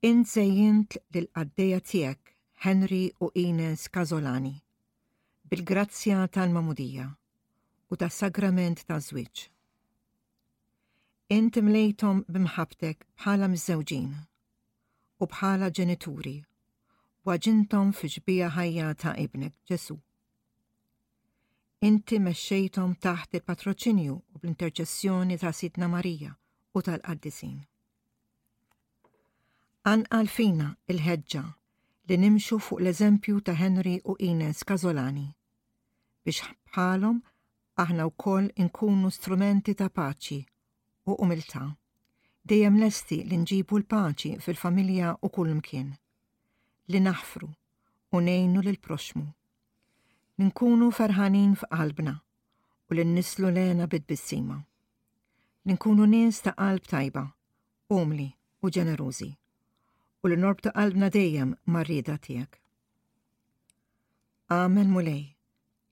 [0.03, 2.31] Inżejjint lil-qaddeja tiegħek
[2.67, 4.53] Henry u Ines Kazolani
[5.53, 7.05] bil-grazzja tal-mamudija
[7.93, 9.43] u tas-sagrament taż-żwieġ.
[11.37, 14.09] Inti lejtom bimħabtek bħala mżewġin
[15.21, 16.35] u bħala ġenituri
[17.29, 19.99] waġintom fi ġbija ħajja ta' ibnek Ġesu.
[21.91, 26.33] Inti mexxejtom taħt il-patroċinju u bl-interċessjoni ta' Sidna Marija
[26.73, 27.61] u tal-Qaddisin.
[29.89, 31.41] Anqal għalfina il-ħeġġa
[32.11, 35.25] li nimxu fuq l-eżempju ta' Henry u Ines Kazolani
[36.29, 37.23] biex bħalhom
[37.85, 40.39] aħna wkoll inkunu strumenti ta' paċi
[41.09, 41.63] u umiltà.
[42.45, 45.97] Dejjem lesti li nġibu l-paċi fil-familja u kull mkien.
[46.93, 47.49] Li naħfru
[48.13, 49.25] u nejnu lil proxmu.
[50.45, 52.19] Ninkunu ferħanin f'qalbna
[52.85, 54.61] u li nislu lena bid-bissima.
[55.65, 57.25] Ninkunu nies ta' qalb tajba,
[57.97, 58.29] umli
[58.61, 59.33] u ġenerużi
[60.23, 62.59] u li norbtu qalbna dejjem marrida tiegħek.
[64.57, 65.23] Amen mulej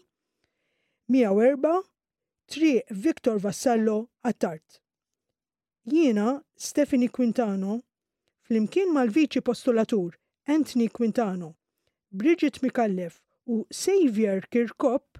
[1.08, 1.82] 104
[2.56, 4.80] 3 Victor Vassallo Attart.
[5.84, 7.82] Jiena Stefani Quintano
[8.48, 10.10] flimkien mal-viċi postulatur
[10.48, 11.54] Anthony Quintano,
[12.10, 13.22] Bridget Mikallef
[13.54, 15.18] u Xavier Kirkop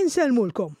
[0.00, 0.76] inselmulkom.